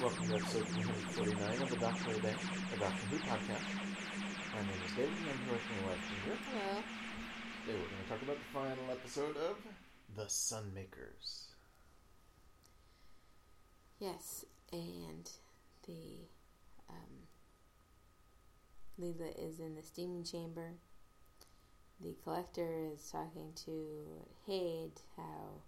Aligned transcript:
Welcome 0.00 0.28
to 0.28 0.34
episode 0.36 0.66
249 0.68 1.62
of 1.62 1.70
the 1.70 1.76
Doctor 1.76 2.10
of 2.10 2.16
the 2.16 2.22
Day, 2.22 2.34
a 2.72 2.78
Doctor 2.78 3.06
Who 3.06 3.16
podcast. 3.18 3.66
My 4.54 4.60
name 4.62 4.80
is 4.86 4.92
David, 4.92 5.10
and 5.18 5.28
I'm 5.28 5.38
here 5.44 5.52
with 5.52 5.62
my 5.74 5.88
wife, 5.88 5.98
Ginger. 6.08 6.38
Hello. 6.52 6.82
Today 7.66 7.78
we're 7.78 7.90
going 7.90 8.02
to 8.04 8.08
talk 8.08 8.22
about 8.22 8.36
the 8.38 8.44
final 8.54 8.90
episode 8.92 9.36
of 9.36 9.56
The 10.14 10.26
Sunmakers. 10.26 11.46
Yes, 13.98 14.44
and 14.72 15.28
the 15.84 16.28
um, 16.88 17.26
Leela 19.00 19.32
is 19.36 19.58
in 19.58 19.74
the 19.74 19.82
steaming 19.82 20.22
chamber. 20.22 20.74
The 22.00 22.14
collector 22.22 22.88
is 22.94 23.10
talking 23.10 23.52
to 23.64 24.24
Hade 24.46 25.00
how 25.16 25.62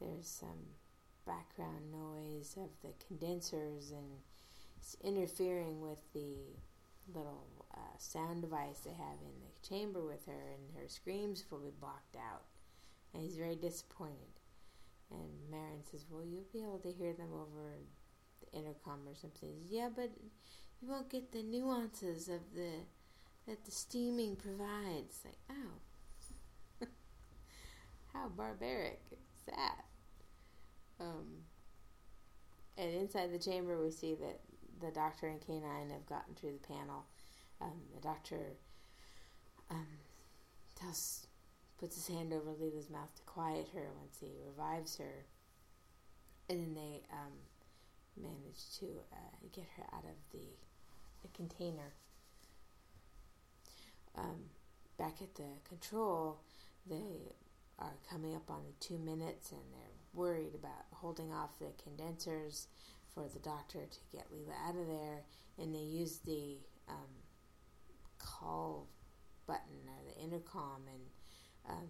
there's 0.00 0.28
some 0.28 0.78
background 1.30 1.92
noise 1.92 2.56
of 2.56 2.70
the 2.82 2.92
condensers 3.06 3.92
and 3.92 4.18
it's 4.76 4.96
interfering 5.04 5.80
with 5.80 5.98
the 6.12 6.34
little 7.14 7.46
uh, 7.74 7.96
sound 7.98 8.42
device 8.42 8.80
they 8.84 8.90
have 8.90 9.20
in 9.22 9.36
the 9.42 9.68
chamber 9.68 10.04
with 10.04 10.26
her, 10.26 10.54
and 10.54 10.80
her 10.80 10.88
screams 10.88 11.44
will 11.50 11.58
be 11.58 11.72
blocked 11.80 12.16
out. 12.16 12.42
And 13.12 13.22
he's 13.22 13.36
very 13.36 13.56
disappointed. 13.56 14.40
And 15.10 15.50
Marn 15.50 15.82
says, 15.90 16.04
Well, 16.10 16.24
you'll 16.24 16.46
be 16.52 16.62
able 16.62 16.78
to 16.78 16.92
hear 16.92 17.12
them 17.12 17.30
over 17.34 17.74
the 18.40 18.58
intercom 18.58 19.00
or 19.06 19.14
something. 19.14 19.50
Says, 19.60 19.70
yeah, 19.70 19.88
but 19.94 20.10
you 20.80 20.88
won't 20.88 21.10
get 21.10 21.32
the 21.32 21.42
nuances 21.42 22.28
of 22.28 22.40
the 22.54 22.70
that 23.46 23.64
the 23.64 23.70
steaming 23.70 24.36
provides. 24.36 25.20
Like, 25.24 25.38
oh, 25.50 26.86
how 28.12 28.28
barbaric 28.28 29.00
is 29.10 29.42
that? 29.46 29.84
Um, 31.00 31.44
and 32.76 32.94
inside 32.94 33.32
the 33.32 33.38
chamber, 33.38 33.82
we 33.82 33.90
see 33.90 34.14
that 34.14 34.40
the 34.80 34.90
doctor 34.90 35.26
and 35.26 35.40
K9 35.40 35.90
have 35.92 36.06
gotten 36.06 36.34
through 36.34 36.52
the 36.52 36.66
panel. 36.66 37.04
Um, 37.60 37.80
the 37.94 38.00
doctor 38.00 38.38
um, 39.70 39.86
tells, 40.78 41.26
puts 41.78 41.96
his 41.96 42.08
hand 42.14 42.32
over 42.32 42.50
Leela's 42.52 42.90
mouth 42.90 43.14
to 43.16 43.22
quiet 43.22 43.68
her 43.74 43.88
once 43.98 44.18
he 44.20 44.28
revives 44.46 44.96
her. 44.96 45.24
And 46.48 46.58
then 46.58 46.74
they 46.74 47.02
um, 47.12 47.32
manage 48.16 48.78
to 48.80 48.86
uh, 49.12 49.36
get 49.54 49.66
her 49.76 49.84
out 49.94 50.04
of 50.04 50.16
the, 50.32 50.46
the 51.22 51.28
container. 51.34 51.92
Um, 54.16 54.44
back 54.98 55.22
at 55.22 55.34
the 55.34 55.48
control, 55.68 56.40
they 56.88 57.34
are 57.78 57.94
coming 58.10 58.34
up 58.34 58.50
on 58.50 58.62
the 58.66 58.86
two 58.86 58.98
minutes 58.98 59.52
and 59.52 59.60
they're 59.72 59.99
worried 60.12 60.54
about 60.54 60.86
holding 60.92 61.32
off 61.32 61.58
the 61.58 61.72
condensers 61.82 62.66
for 63.14 63.28
the 63.32 63.38
doctor 63.40 63.80
to 63.90 63.98
get 64.16 64.32
Leela 64.32 64.54
out 64.68 64.76
of 64.76 64.86
there. 64.86 65.22
And 65.58 65.74
they 65.74 65.78
use 65.80 66.18
the 66.18 66.58
um, 66.88 66.96
call 68.18 68.88
button 69.46 69.88
or 69.88 70.12
the 70.12 70.20
intercom 70.22 70.82
and 70.86 71.02
um, 71.68 71.88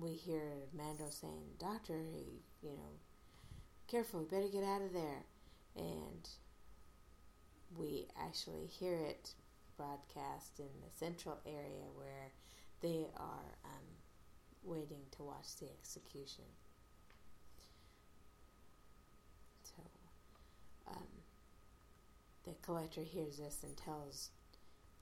we 0.00 0.12
hear 0.12 0.42
Mandrel 0.76 1.12
saying, 1.12 1.44
Doctor, 1.58 1.98
you 2.62 2.70
know, 2.70 3.00
careful, 3.88 4.20
we 4.20 4.26
better 4.26 4.48
get 4.48 4.64
out 4.64 4.82
of 4.82 4.92
there. 4.92 5.24
And 5.74 6.28
we 7.76 8.06
actually 8.20 8.66
hear 8.66 8.96
it 8.96 9.30
broadcast 9.76 10.58
in 10.58 10.68
the 10.82 10.90
central 10.98 11.38
area 11.46 11.84
where 11.94 12.32
they 12.80 13.06
are 13.16 13.56
um, 13.64 13.86
waiting 14.66 15.02
to 15.16 15.22
watch 15.22 15.56
the 15.60 15.66
execution. 15.66 16.44
So, 19.62 19.82
um, 20.88 21.06
the 22.44 22.54
collector 22.62 23.02
hears 23.02 23.38
this 23.38 23.62
and 23.62 23.76
tells 23.76 24.30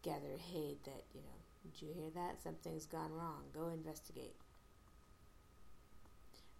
Gather 0.03 0.37
Hade 0.53 0.85
that, 0.85 1.05
you 1.15 1.23
know, 1.23 1.39
did 1.63 1.81
you 1.81 1.93
hear 1.95 2.11
that? 2.15 2.43
Something's 2.43 2.87
gone 2.87 3.13
wrong. 3.13 3.45
Go 3.55 3.69
investigate. 3.69 4.37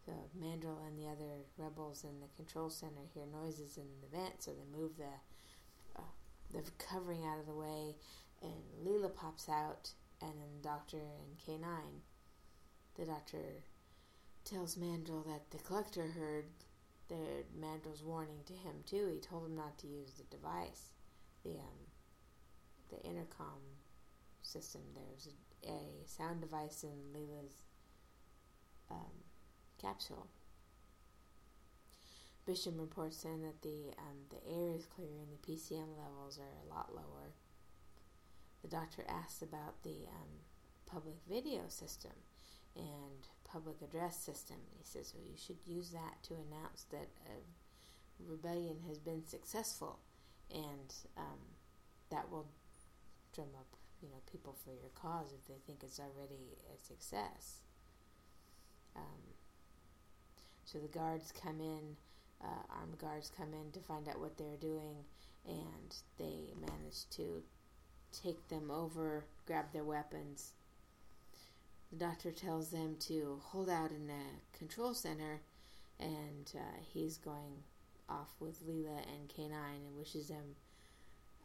So 0.07 0.13
Mandrel 0.39 0.87
and 0.87 0.99
the 0.99 1.07
other 1.09 1.45
rebels 1.57 2.05
in 2.05 2.21
the 2.21 2.29
control 2.37 2.69
center 2.69 3.01
hear 3.15 3.25
noises 3.33 3.79
in 3.79 3.85
the 4.03 4.17
vent, 4.17 4.43
so 4.43 4.51
they 4.51 4.79
move 4.79 4.97
the 4.99 5.15
uh, 5.97 6.03
the 6.53 6.63
covering 6.79 7.25
out 7.25 7.39
of 7.39 7.47
the 7.47 7.55
way, 7.55 7.97
and 8.43 8.53
Leela 8.85 9.15
pops 9.15 9.49
out, 9.49 9.91
and 10.21 10.33
then 10.33 10.49
the 10.61 10.69
Doctor 10.69 10.99
and 10.99 11.39
K 11.45 11.57
nine. 11.57 12.03
The 12.97 13.05
Doctor 13.07 13.43
tells 14.45 14.77
Mandrel 14.77 15.25
that 15.27 15.51
the 15.51 15.59
Collector 15.65 16.07
heard 16.07 16.45
the 17.09 17.45
Mandrel's 17.59 18.05
warning 18.05 18.39
to 18.47 18.53
him 18.53 18.77
too. 18.87 19.09
He 19.13 19.19
told 19.19 19.47
him 19.47 19.57
not 19.57 19.79
to 19.79 19.87
use 19.89 20.13
the 20.13 20.25
device, 20.25 20.93
the 21.43 21.53
um, 21.53 21.91
the 22.91 23.03
intercom 23.03 23.59
system. 24.43 24.83
There's 24.95 25.29
a, 25.67 25.73
a 25.73 26.07
sound 26.07 26.41
device 26.41 26.85
in 26.85 27.13
Leela's 27.13 27.65
um, 28.91 29.25
capsule. 29.81 30.29
Bisham 32.47 32.79
reports 32.79 33.25
in 33.25 33.43
that 33.43 33.63
the 33.63 33.93
um, 33.99 34.19
the 34.31 34.47
air 34.49 34.75
is 34.77 34.87
clear 34.87 35.09
and 35.19 35.33
the 35.33 35.53
PCM 35.53 35.99
levels 35.99 36.39
are 36.39 36.65
a 36.65 36.73
lot 36.73 36.95
lower. 36.95 37.33
The 38.63 38.69
doctor 38.69 39.05
asks 39.09 39.43
about 39.43 39.83
the 39.83 40.07
um, 40.09 40.31
public 40.87 41.17
video 41.29 41.63
system 41.69 42.13
and 42.77 43.29
public 43.45 43.83
address 43.83 44.17
system. 44.17 44.57
He 44.77 44.85
says, 44.85 45.15
"Well, 45.15 45.25
you 45.25 45.37
should 45.37 45.59
use 45.67 45.91
that 45.91 46.23
to 46.25 46.35
announce 46.35 46.85
that 46.91 47.09
a 47.27 48.31
rebellion 48.31 48.81
has 48.89 48.99
been 48.99 49.25
successful, 49.27 50.01
and 50.51 50.95
um, 51.17 51.41
that 52.11 52.31
will 52.31 52.47
drum 53.33 53.49
up, 53.59 53.67
you 54.03 54.09
know, 54.09 54.21
people 54.31 54.55
for 54.65 54.73
your 54.73 54.91
cause 54.95 55.33
if 55.33 55.47
they 55.47 55.61
think 55.67 55.83
it's 55.83 56.01
already 56.01 56.59
a 56.75 56.79
success." 56.79 57.61
Um, 58.97 59.35
so 60.65 60.79
the 60.79 60.89
guards 60.89 61.33
come 61.33 61.61
in, 61.61 61.97
uh, 62.43 62.63
armed 62.71 62.99
guards 62.99 63.31
come 63.37 63.53
in 63.53 63.71
to 63.73 63.81
find 63.81 64.09
out 64.09 64.21
what 64.21 64.37
they're 64.37 64.57
doing, 64.61 65.05
and 65.47 65.95
they 66.19 66.55
manage 66.61 67.09
to 67.11 67.43
take 68.13 68.49
them 68.49 68.71
over, 68.71 69.25
grab 69.47 69.67
their 69.73 69.85
weapons. 69.85 70.53
The 71.95 72.07
doctor 72.07 72.33
tells 72.33 72.71
them 72.71 72.97
to 73.07 73.39
hold 73.45 73.71
out 73.71 73.93
in 73.93 74.09
the 74.09 74.59
control 74.59 74.95
center, 74.95 75.41
and 76.01 76.51
uh, 76.53 76.81
he's 76.93 77.19
going 77.19 77.63
off 78.09 78.35
with 78.41 78.67
Leela 78.67 78.99
and 79.15 79.29
K9 79.29 79.53
and 79.53 79.97
wishes 79.97 80.27
them 80.27 80.57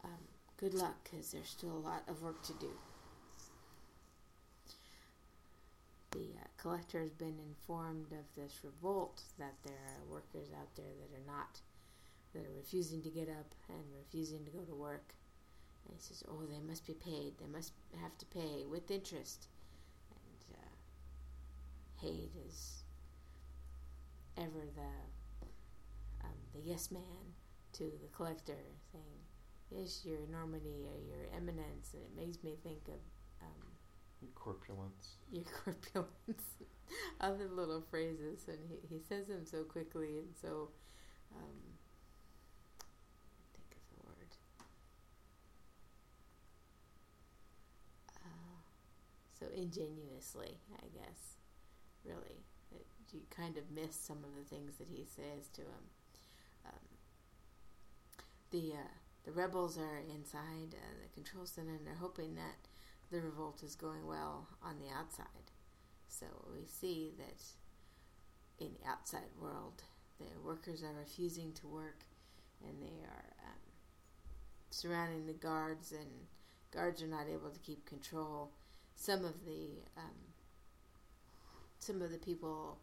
um, 0.03 0.17
good 0.57 0.73
luck 0.73 0.95
because 1.03 1.31
there's 1.31 1.49
still 1.49 1.69
a 1.69 1.85
lot 1.85 2.01
of 2.07 2.23
work 2.23 2.41
to 2.41 2.53
do. 2.53 2.71
the 6.13 6.33
uh, 6.41 6.47
collector 6.57 6.99
has 6.99 7.11
been 7.11 7.37
informed 7.47 8.11
of 8.11 8.25
this 8.35 8.61
revolt 8.63 9.21
that 9.37 9.53
there 9.63 9.73
are 9.73 10.11
workers 10.11 10.47
out 10.59 10.75
there 10.75 10.93
that 10.99 11.15
are 11.15 11.31
not 11.31 11.59
that 12.33 12.43
are 12.43 12.57
refusing 12.57 13.03
to 13.03 13.09
get 13.09 13.29
up 13.29 13.53
and 13.69 13.83
refusing 13.95 14.43
to 14.45 14.51
go 14.51 14.63
to 14.63 14.73
work. 14.73 15.13
And 15.85 15.95
he 15.95 16.01
says 16.01 16.23
oh 16.27 16.47
they 16.49 16.59
must 16.67 16.87
be 16.87 16.93
paid. 16.93 17.33
They 17.37 17.45
must 17.45 17.73
have 18.01 18.17
to 18.17 18.25
pay 18.25 18.65
with 18.67 18.89
interest 18.89 19.47
Hade 22.01 22.31
is 22.47 22.83
ever 24.37 24.63
the 24.75 24.91
um, 26.23 26.31
the 26.53 26.59
yes 26.61 26.91
man 26.91 27.33
to 27.73 27.83
the 28.01 28.07
collector 28.15 28.57
saying 28.91 29.19
yes 29.69 30.01
your 30.05 30.17
enormity 30.27 30.85
or 30.87 30.97
your 30.99 31.27
eminence 31.35 31.93
and 31.93 32.03
it 32.03 32.15
makes 32.15 32.43
me 32.43 32.55
think 32.63 32.87
of 32.87 32.99
um, 33.41 33.67
Corpulence. 34.35 35.15
your 35.31 35.43
corpulence. 35.63 36.43
Other 37.21 37.47
little 37.47 37.81
phrases, 37.89 38.45
and 38.47 38.57
he, 38.67 38.95
he 38.95 39.01
says 39.07 39.27
them 39.27 39.45
so 39.45 39.63
quickly 39.63 40.17
and 40.17 40.29
so. 40.41 40.69
Um, 41.35 41.55
think 43.53 43.75
of 43.75 43.83
the 43.97 44.07
word. 44.07 44.31
Uh, 48.25 48.61
so 49.39 49.45
ingenuously, 49.55 50.57
I 50.75 50.87
guess. 50.93 51.28
Really, 52.05 52.43
it, 52.71 52.85
you 53.11 53.21
kind 53.29 53.57
of 53.57 53.69
miss 53.71 53.95
some 53.95 54.17
of 54.23 54.35
the 54.35 54.43
things 54.43 54.77
that 54.77 54.87
he 54.87 55.05
says 55.05 55.47
to 55.53 55.61
him. 55.61 55.85
Um, 56.65 56.87
the 58.51 58.73
uh, 58.73 58.91
the 59.25 59.31
rebels 59.31 59.77
are 59.77 59.99
inside 60.09 60.73
uh, 60.73 60.95
the 61.03 61.13
control 61.13 61.45
center, 61.45 61.75
and 61.75 61.85
they're 61.85 61.95
hoping 61.95 62.35
that 62.35 62.67
the 63.11 63.21
revolt 63.21 63.63
is 63.63 63.75
going 63.75 64.05
well 64.07 64.47
on 64.63 64.75
the 64.79 64.93
outside. 64.95 65.51
So 66.07 66.25
we 66.53 66.65
see 66.65 67.13
that 67.17 67.43
in 68.63 68.71
the 68.73 68.89
outside 68.89 69.31
world, 69.39 69.83
the 70.19 70.25
workers 70.43 70.83
are 70.83 70.93
refusing 70.99 71.53
to 71.53 71.67
work 71.67 72.03
and 72.67 72.81
they 72.81 73.03
are 73.05 73.33
um, 73.45 73.59
surrounding 74.69 75.25
the 75.25 75.33
guards, 75.33 75.91
and 75.91 76.09
guards 76.71 77.01
are 77.01 77.07
not 77.07 77.27
able 77.29 77.49
to 77.49 77.59
keep 77.59 77.85
control. 77.85 78.51
Some 78.95 79.23
of 79.23 79.45
the 79.45 79.81
um, 79.97 80.28
some 81.79 82.01
of 82.01 82.11
the 82.11 82.17
people 82.17 82.77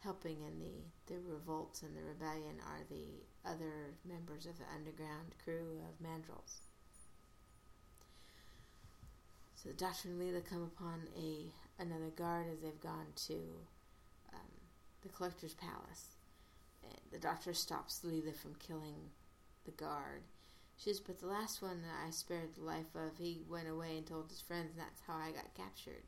helping 0.00 0.40
in 0.40 0.58
the, 0.58 1.14
the 1.14 1.20
revolt 1.20 1.80
and 1.84 1.96
the 1.96 2.02
rebellion 2.02 2.56
are 2.66 2.80
the 2.88 3.22
other 3.48 3.94
members 4.04 4.46
of 4.46 4.58
the 4.58 4.64
underground 4.74 5.34
crew 5.42 5.80
of 5.88 6.04
Mandrel's. 6.04 6.60
So 9.54 9.68
the 9.68 9.74
Doctor 9.74 10.08
and 10.08 10.20
Leela 10.20 10.44
come 10.44 10.62
upon 10.62 11.02
a 11.16 11.52
another 11.78 12.10
guard 12.16 12.46
as 12.50 12.60
they've 12.60 12.80
gone 12.80 13.06
to 13.14 13.34
um, 14.32 14.50
the 15.02 15.08
collector's 15.08 15.54
palace. 15.54 16.16
And 16.82 16.98
the 17.12 17.18
Doctor 17.18 17.52
stops 17.52 18.00
Leela 18.04 18.34
from 18.34 18.54
killing 18.54 19.10
the 19.64 19.70
guard. 19.72 20.22
She 20.78 20.90
says, 20.90 21.00
"But 21.00 21.20
the 21.20 21.26
last 21.26 21.60
one 21.60 21.82
that 21.82 22.06
I 22.06 22.10
spared 22.10 22.54
the 22.54 22.64
life 22.64 22.94
of, 22.94 23.18
he 23.18 23.42
went 23.46 23.68
away 23.68 23.98
and 23.98 24.06
told 24.06 24.30
his 24.30 24.40
friends, 24.40 24.70
and 24.70 24.80
that's 24.80 25.02
how 25.06 25.18
I 25.18 25.32
got 25.32 25.54
captured. 25.54 26.04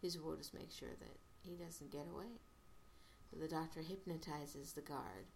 His 0.00 0.18
will 0.18 0.36
just 0.36 0.54
make 0.54 0.72
sure 0.72 0.88
that 0.98 1.18
he 1.46 1.56
doesn't 1.56 1.90
get 1.90 2.06
away." 2.08 2.40
So 3.30 3.36
the 3.36 3.48
Doctor 3.48 3.82
hypnotizes 3.82 4.72
the 4.72 4.82
guard, 4.82 5.26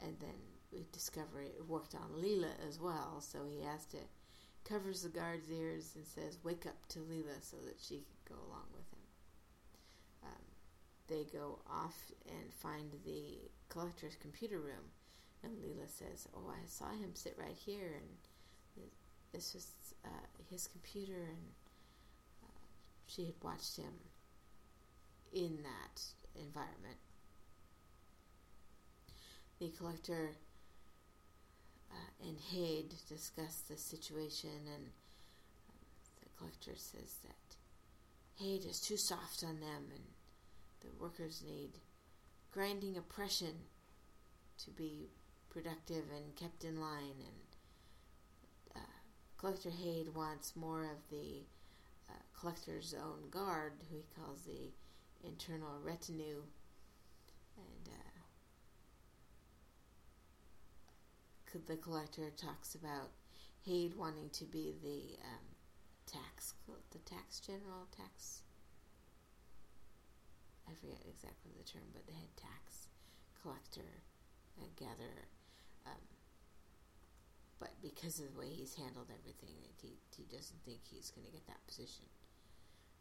and 0.00 0.18
then 0.20 0.36
we 0.72 0.86
discover 0.92 1.40
it 1.42 1.66
worked 1.66 1.94
on 1.94 2.22
Leela 2.22 2.52
as 2.68 2.80
well. 2.80 3.20
So 3.20 3.44
he 3.44 3.62
has 3.62 3.84
to 3.86 3.98
covers 4.64 5.02
the 5.02 5.08
guard's 5.08 5.50
ears 5.50 5.94
and 5.94 6.06
says, 6.06 6.42
"Wake 6.42 6.66
up 6.66 6.86
to 6.88 6.98
Leela," 7.00 7.40
so 7.42 7.56
that 7.58 7.80
she 7.80 7.96
can 7.96 8.36
go 8.36 8.42
along 8.46 8.66
with 8.72 8.88
him. 8.90 9.06
Um, 10.24 10.44
they 11.06 11.24
go 11.24 11.60
off 11.68 12.10
and 12.26 12.52
find 12.52 12.90
the 13.04 13.38
collector's 13.68 14.16
computer 14.16 14.58
room, 14.58 14.90
and 15.42 15.58
Leela 15.58 15.88
says, 15.88 16.26
"Oh, 16.34 16.48
I 16.48 16.66
saw 16.66 16.90
him 16.90 17.14
sit 17.14 17.38
right 17.38 17.56
here, 17.56 17.94
and 17.94 18.90
this 19.32 19.54
was 19.54 19.94
uh, 20.04 20.08
his 20.50 20.66
computer, 20.66 21.22
and 21.22 21.52
uh, 22.42 22.66
she 23.06 23.26
had 23.26 23.34
watched 23.42 23.76
him 23.76 23.92
in 25.36 25.58
that 25.62 26.02
environment." 26.34 26.98
The 29.58 29.68
collector 29.68 30.30
uh, 31.90 32.26
and 32.26 32.38
Hade 32.38 32.94
discuss 33.08 33.62
the 33.68 33.76
situation, 33.76 34.50
and 34.74 34.84
um, 35.68 35.78
the 36.22 36.28
collector 36.36 36.72
says 36.76 37.16
that 37.24 37.56
Hade 38.36 38.64
is 38.64 38.80
too 38.80 38.96
soft 38.96 39.44
on 39.44 39.60
them, 39.60 39.84
and 39.94 40.04
the 40.80 41.02
workers 41.02 41.42
need 41.46 41.70
grinding 42.50 42.96
oppression 42.96 43.54
to 44.64 44.70
be 44.70 45.10
productive 45.50 46.04
and 46.14 46.36
kept 46.36 46.64
in 46.64 46.80
line. 46.80 47.18
And 47.18 48.76
uh, 48.76 48.96
Collector 49.38 49.70
Haid 49.70 50.14
wants 50.14 50.56
more 50.56 50.84
of 50.84 51.08
the 51.10 51.44
uh, 52.08 52.12
collector's 52.38 52.94
own 52.94 53.30
guard, 53.30 53.72
who 53.90 53.96
he 53.96 54.04
calls 54.14 54.42
the 54.42 54.70
internal 55.24 55.80
retinue, 55.82 56.42
and 57.56 57.88
uh, 57.88 58.16
the 61.66 61.76
collector 61.76 62.30
talks 62.36 62.74
about 62.74 63.10
Hade 63.64 63.94
wanting 63.96 64.28
to 64.30 64.44
be 64.44 64.74
the 64.82 65.18
um, 65.24 65.46
tax 66.06 66.54
the 66.90 66.98
tax 66.98 67.40
general 67.40 67.88
tax. 67.96 68.42
I 70.68 70.74
forget 70.74 71.00
exactly 71.08 71.52
the 71.56 71.64
term, 71.64 71.86
but 71.92 72.06
the 72.06 72.12
head 72.12 72.34
tax 72.36 72.88
collector, 73.42 74.02
uh, 74.60 74.66
gatherer. 74.76 75.28
Um, 75.86 76.02
but 77.58 77.70
because 77.80 78.18
of 78.18 78.32
the 78.34 78.38
way 78.38 78.48
he's 78.48 78.74
handled 78.74 79.08
everything, 79.10 79.56
he 79.80 79.96
he 80.16 80.24
doesn't 80.24 80.60
think 80.64 80.80
he's 80.84 81.10
going 81.10 81.26
to 81.26 81.32
get 81.32 81.46
that 81.46 81.66
position. 81.66 82.04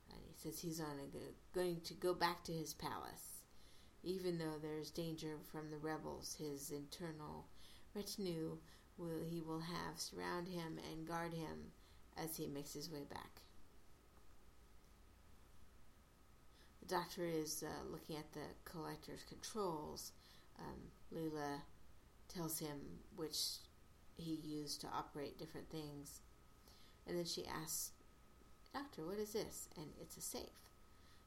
And 0.09 0.19
he 0.25 0.33
says 0.37 0.59
he's 0.59 0.79
on 0.79 0.99
a 1.03 1.07
go, 1.11 1.23
going 1.53 1.81
to 1.81 1.93
go 1.93 2.13
back 2.13 2.43
to 2.45 2.51
his 2.51 2.73
palace, 2.73 3.41
even 4.03 4.37
though 4.37 4.57
there's 4.61 4.91
danger 4.91 5.37
from 5.51 5.71
the 5.71 5.77
rebels. 5.77 6.35
His 6.39 6.71
internal 6.71 7.45
retinue 7.93 8.57
will 8.97 9.23
he 9.29 9.41
will 9.41 9.61
have 9.61 9.99
surround 9.99 10.47
him 10.47 10.79
and 10.91 11.07
guard 11.07 11.33
him 11.33 11.71
as 12.17 12.37
he 12.37 12.47
makes 12.47 12.73
his 12.73 12.89
way 12.89 13.03
back. 13.09 13.41
The 16.81 16.95
doctor 16.95 17.25
is 17.25 17.63
uh, 17.63 17.91
looking 17.91 18.15
at 18.17 18.31
the 18.33 18.45
collector's 18.63 19.23
controls. 19.27 20.11
Um, 20.59 20.91
tells 22.35 22.59
him 22.59 22.77
which 23.15 23.37
he 24.17 24.39
used 24.43 24.81
to 24.81 24.87
operate 24.87 25.39
different 25.39 25.69
things. 25.69 26.21
And 27.07 27.17
then 27.17 27.25
she 27.25 27.45
asks, 27.45 27.91
Doctor, 28.75 29.07
what 29.07 29.19
is 29.19 29.31
this? 29.31 29.69
And 29.77 29.87
it's 30.01 30.17
a 30.17 30.21
safe. 30.21 30.59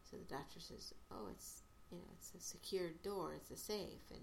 So 0.04 0.18
the 0.18 0.28
doctor 0.28 0.60
says, 0.60 0.92
Oh, 1.10 1.28
it's 1.32 1.62
you 1.90 1.96
know, 1.96 2.12
it's 2.12 2.32
a 2.36 2.40
secured 2.44 3.00
door, 3.02 3.32
it's 3.34 3.50
a 3.50 3.56
safe 3.56 4.04
and 4.10 4.20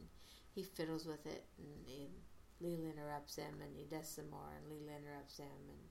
he 0.53 0.61
fiddles 0.61 1.07
with 1.07 1.25
it 1.25 1.43
and, 1.57 1.73
and 1.89 2.13
Leela 2.63 2.93
interrupts 2.93 3.35
him, 3.35 3.59
and 3.61 3.75
he 3.75 3.83
does 3.83 4.07
some 4.07 4.29
more, 4.29 4.55
and 4.55 4.71
Leela 4.71 4.95
interrupts 4.95 5.37
him, 5.37 5.59
and 5.67 5.83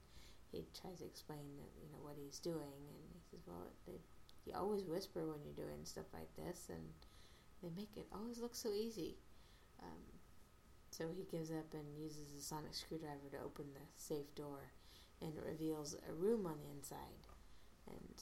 he 0.51 0.65
tries 0.73 0.99
to 0.99 1.05
explain 1.05 1.45
that 1.57 1.71
you 1.77 1.89
know 1.91 2.01
what 2.01 2.17
he's 2.17 2.39
doing, 2.39 2.81
and 2.89 3.05
he 3.13 3.21
says, 3.29 3.45
"Well, 3.45 3.69
they, 3.85 4.01
you 4.45 4.53
always 4.55 4.83
whisper 4.83 5.27
when 5.27 5.43
you're 5.43 5.65
doing 5.65 5.85
stuff 5.85 6.09
like 6.13 6.33
this, 6.35 6.69
and 6.69 6.89
they 7.61 7.69
make 7.75 7.95
it 7.97 8.07
always 8.11 8.39
look 8.39 8.55
so 8.55 8.73
easy." 8.73 9.17
Um, 9.83 10.03
so 10.89 11.09
he 11.15 11.25
gives 11.29 11.51
up 11.51 11.73
and 11.73 12.01
uses 12.01 12.33
a 12.33 12.41
sonic 12.41 12.73
screwdriver 12.73 13.29
to 13.31 13.45
open 13.45 13.65
the 13.73 13.85
safe 13.95 14.33
door, 14.33 14.71
and 15.21 15.37
it 15.37 15.43
reveals 15.45 15.95
a 16.09 16.13
room 16.13 16.47
on 16.47 16.57
the 16.63 16.71
inside, 16.75 17.24
and 17.87 18.21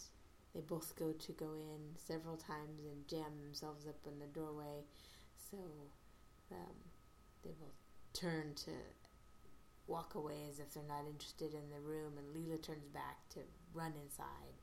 they 0.53 0.61
both 0.61 0.95
go 0.97 1.11
to 1.11 1.31
go 1.33 1.55
in 1.55 1.95
several 1.97 2.37
times 2.37 2.83
and 2.85 3.07
jam 3.07 3.39
themselves 3.43 3.87
up 3.87 3.99
in 4.05 4.19
the 4.19 4.27
doorway, 4.27 4.83
so 5.49 5.57
um, 6.51 6.75
they 7.43 7.51
both 7.51 7.79
turn 8.13 8.53
to 8.55 8.71
walk 9.87 10.15
away 10.15 10.47
as 10.49 10.59
if 10.59 10.73
they're 10.73 10.83
not 10.87 11.05
interested 11.09 11.53
in 11.53 11.69
the 11.69 11.79
room, 11.79 12.13
and 12.17 12.35
Leela 12.35 12.61
turns 12.61 12.87
back 12.87 13.27
to 13.29 13.39
run 13.73 13.93
inside 14.01 14.55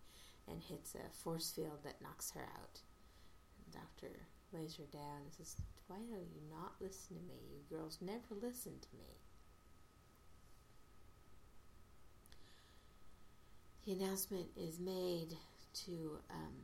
and 0.48 0.62
hits 0.62 0.94
a 0.94 1.14
force 1.22 1.50
field 1.50 1.78
that 1.84 2.00
knocks 2.02 2.30
her 2.30 2.42
out. 2.42 2.80
Doctor 3.72 4.10
lays 4.52 4.76
her 4.76 4.86
down 4.92 5.22
and 5.24 5.32
says, 5.32 5.56
Why 5.86 5.98
do 5.98 6.12
you 6.12 6.42
not 6.50 6.74
listen 6.80 7.16
to 7.16 7.22
me? 7.22 7.38
You 7.52 7.76
girls 7.76 7.98
never 8.00 8.34
listen 8.40 8.72
to 8.80 8.96
me. 8.98 9.20
The 13.86 13.92
announcement 13.92 14.46
is 14.56 14.78
made 14.78 15.36
to 15.86 16.18
um, 16.30 16.54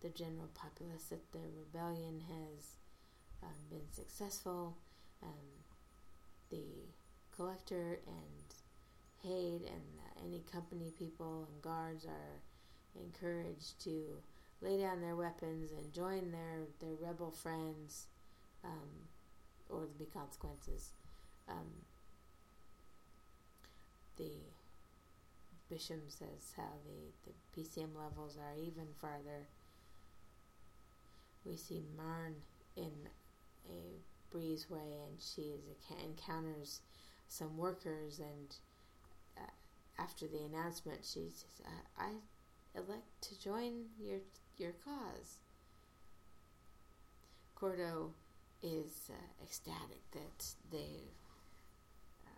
the 0.00 0.08
general 0.10 0.48
populace 0.54 1.04
that 1.10 1.32
the 1.32 1.40
rebellion 1.58 2.22
has 2.28 2.76
um, 3.42 3.56
been 3.70 3.90
successful. 3.90 4.76
Um, 5.22 5.30
the 6.50 6.64
collector 7.36 7.98
and 8.06 8.54
Haid 9.22 9.62
and 9.62 10.24
any 10.24 10.42
company 10.52 10.92
people 10.98 11.48
and 11.50 11.62
guards 11.62 12.04
are 12.04 13.00
encouraged 13.02 13.82
to 13.84 14.04
lay 14.60 14.78
down 14.78 15.00
their 15.00 15.16
weapons 15.16 15.72
and 15.72 15.92
join 15.92 16.30
their, 16.30 16.66
their 16.80 16.94
rebel 17.00 17.30
friends, 17.30 18.06
um, 18.64 19.08
or 19.68 19.80
there'll 19.80 19.98
be 19.98 20.06
consequences. 20.06 20.90
Um, 21.48 21.82
the 24.16 24.30
Bisham 25.74 26.02
says 26.06 26.52
how 26.56 26.70
the, 26.86 27.30
the 27.32 27.60
PCM 27.60 27.96
levels 27.96 28.38
are 28.38 28.56
even 28.56 28.86
farther. 29.00 29.48
We 31.44 31.56
see 31.56 31.82
Marn 31.96 32.36
in 32.76 32.92
a 33.68 34.36
breezeway 34.36 35.02
and 35.08 35.18
she 35.18 35.54
encounters 36.04 36.80
some 37.26 37.56
workers 37.56 38.20
and 38.20 38.54
uh, 39.36 39.50
after 40.00 40.28
the 40.28 40.44
announcement 40.44 41.00
she 41.02 41.28
says 41.30 41.44
uh, 41.66 42.02
I 42.02 42.10
elect 42.78 43.22
to 43.22 43.40
join 43.40 43.86
your 44.00 44.18
your 44.56 44.74
cause 44.84 45.38
Cordo 47.60 48.10
is 48.62 49.10
uh, 49.10 49.42
ecstatic 49.42 50.02
that 50.12 50.46
they've 50.70 51.18
um, 52.26 52.32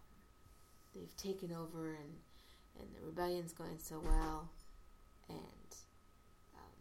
they've 0.95 1.17
taken 1.17 1.53
over 1.53 1.91
and 1.91 2.15
and 2.81 2.89
the 2.95 3.05
rebellion's 3.05 3.53
going 3.53 3.79
so 3.79 4.01
well 4.03 4.49
and 5.29 5.71
um, 6.55 6.77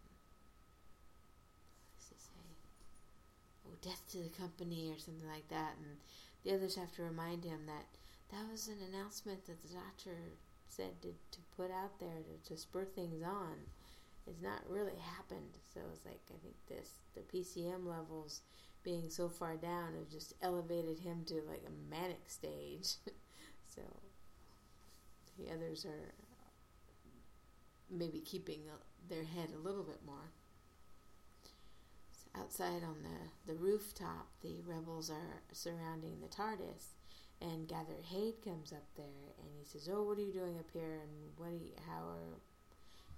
what's 1.95 2.11
it 2.11 2.19
say? 2.19 2.45
Oh, 3.65 3.75
death 3.81 4.03
to 4.11 4.17
the 4.17 4.29
company 4.29 4.91
or 4.91 4.99
something 4.99 5.27
like 5.27 5.47
that. 5.49 5.73
And 5.77 5.97
the 6.43 6.53
others 6.55 6.75
have 6.75 6.93
to 6.95 7.03
remind 7.03 7.43
him 7.43 7.65
that 7.65 7.85
that 8.31 8.51
was 8.51 8.67
an 8.67 8.77
announcement 8.93 9.45
that 9.45 9.61
the 9.61 9.73
doctor 9.73 10.17
said 10.67 11.01
to, 11.01 11.09
to 11.31 11.39
put 11.55 11.71
out 11.71 11.99
there 11.99 12.21
to, 12.21 12.49
to 12.49 12.59
spur 12.59 12.85
things 12.85 13.23
on. 13.23 13.55
It's 14.27 14.41
not 14.41 14.61
really 14.67 14.97
happened. 14.97 15.57
So 15.73 15.81
it's 15.93 16.05
like, 16.05 16.21
I 16.29 16.37
think 16.41 16.55
this, 16.67 16.95
the 17.13 17.21
PCM 17.21 17.85
levels 17.85 18.41
being 18.83 19.09
so 19.09 19.29
far 19.29 19.55
down 19.55 19.93
have 19.97 20.09
just 20.09 20.33
elevated 20.41 20.99
him 20.99 21.23
to 21.27 21.35
like 21.47 21.63
a 21.65 21.91
manic 21.91 22.27
stage. 22.27 22.95
so 23.75 23.81
the 25.38 25.51
others 25.54 25.86
are 25.86 26.13
maybe 27.89 28.20
keeping 28.20 28.62
their 29.10 29.24
head 29.24 29.50
a 29.54 29.60
little 29.60 29.84
bit 29.84 30.00
more. 30.06 30.32
outside 32.39 32.84
on 32.84 32.98
the, 33.04 33.54
the 33.54 33.58
rooftop, 33.60 34.27
the 34.42 34.62
rebels 34.65 35.10
are 35.10 35.42
surrounding 35.51 36.20
the 36.22 36.27
TARDIS, 36.27 36.94
and 37.42 37.68
Gather 37.68 38.01
Hade 38.04 38.42
comes 38.44 38.72
up 38.72 38.86
there, 38.96 39.34
and 39.39 39.50
he 39.58 39.65
says, 39.65 39.89
"Oh, 39.92 40.04
what 40.04 40.18
are 40.18 40.22
you 40.22 40.34
doing 40.34 40.58
up 40.58 40.70
here? 40.72 41.00
And 41.01 41.38
what 41.38 41.50
are 41.50 41.51
you, 41.51 41.72
how 41.88 42.04
are, 42.08 42.39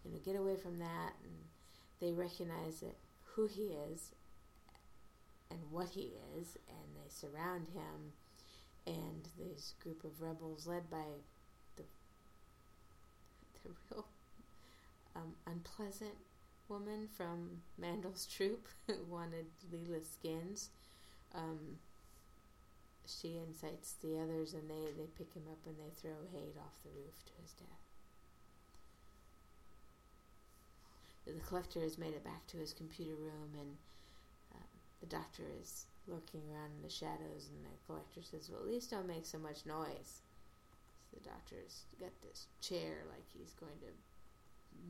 you 0.03 0.11
know, 0.11 0.19
get 0.23 0.35
away 0.35 0.55
from 0.55 0.77
that?" 0.79 1.13
And 1.23 1.33
they 1.99 2.13
recognize 2.13 2.79
that 2.81 2.97
who 3.23 3.47
he 3.47 3.75
is 3.91 4.11
and 5.49 5.59
what 5.71 5.89
he 5.89 6.13
is, 6.37 6.57
and 6.67 6.95
they 6.95 7.09
surround 7.09 7.67
him. 7.69 8.13
And 8.85 9.27
this 9.37 9.73
group 9.81 10.03
of 10.03 10.21
rebels, 10.21 10.65
led 10.65 10.89
by 10.89 11.03
the 13.67 13.73
real 13.95 14.05
um, 15.15 15.33
unpleasant 15.45 16.15
woman 16.69 17.07
from 17.15 17.61
Mandrel's 17.81 18.25
troop 18.25 18.67
who 18.87 18.95
wanted 19.09 19.45
Leela's 19.71 20.07
skins. 20.09 20.69
Um, 21.33 21.77
she 23.05 23.39
incites 23.47 23.95
the 24.01 24.19
others, 24.19 24.53
and 24.53 24.69
they, 24.69 24.91
they 24.97 25.07
pick 25.17 25.33
him 25.33 25.43
up 25.49 25.59
and 25.65 25.75
they 25.77 25.93
throw 25.95 26.27
Hade 26.31 26.57
off 26.59 26.79
the 26.83 26.91
roof 26.91 27.23
to 27.25 27.31
his 27.41 27.53
death. 27.53 27.67
The 31.25 31.39
collector 31.47 31.81
has 31.81 31.97
made 31.97 32.13
it 32.13 32.23
back 32.23 32.47
to 32.47 32.57
his 32.57 32.73
computer 32.73 33.15
room, 33.15 33.51
and 33.59 33.77
um, 34.55 34.67
the 35.01 35.07
doctor 35.07 35.43
is 35.61 35.85
lurking 36.07 36.41
around 36.51 36.71
in 36.77 36.83
the 36.83 36.89
shadows. 36.89 37.49
And 37.51 37.65
the 37.65 37.85
collector 37.85 38.21
says, 38.23 38.49
"Well, 38.49 38.61
at 38.61 38.67
least 38.67 38.91
don't 38.91 39.07
make 39.07 39.25
so 39.25 39.37
much 39.37 39.65
noise." 39.65 40.21
The 41.17 41.29
doctor's 41.29 41.85
got 41.99 42.11
this 42.21 42.45
chair, 42.61 43.03
like 43.09 43.25
he's 43.33 43.53
going 43.53 43.79
to 43.79 43.91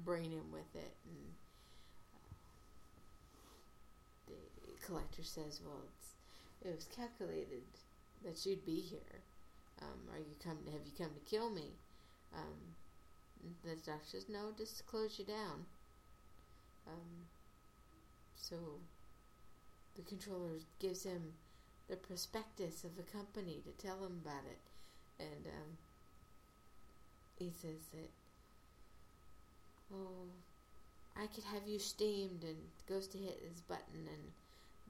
brain 0.03 0.31
him 0.31 0.51
with 0.51 0.75
it, 0.75 0.95
and 1.05 1.33
uh, 4.27 4.33
the 4.65 4.85
collector 4.85 5.23
says, 5.23 5.61
"Well, 5.65 5.83
it 6.61 6.75
was 6.75 6.85
calculated 6.85 7.63
that 8.25 8.45
you'd 8.45 8.65
be 8.65 8.81
here. 8.81 9.21
Um, 9.81 10.13
are 10.13 10.19
you 10.19 10.35
come? 10.43 10.57
Have 10.65 10.85
you 10.85 10.91
come 10.97 11.13
to 11.13 11.29
kill 11.29 11.49
me?" 11.49 11.71
Um, 12.35 12.75
the 13.63 13.75
doctor 13.75 14.05
says, 14.05 14.27
"No, 14.27 14.51
just 14.57 14.77
to 14.77 14.83
close 14.83 15.17
you 15.17 15.25
down." 15.25 15.65
Um, 16.87 17.27
so 18.35 18.55
the 19.95 20.01
controller 20.01 20.59
gives 20.79 21.03
him 21.03 21.33
the 21.87 21.95
prospectus 21.95 22.83
of 22.83 22.97
the 22.97 23.03
company 23.03 23.61
to 23.63 23.71
tell 23.85 23.97
him 24.05 24.21
about 24.23 24.43
it, 24.45 24.59
and 25.19 25.47
um, 25.47 25.77
he 27.37 27.51
says 27.51 27.87
that, 27.93 28.09
"Oh, 29.93 30.27
I 31.15 31.27
could 31.27 31.43
have 31.45 31.67
you 31.67 31.79
steamed," 31.79 32.43
and 32.43 32.69
goes 32.87 33.07
to 33.09 33.17
hit 33.17 33.41
his 33.47 33.61
button, 33.61 34.07
and 34.07 34.31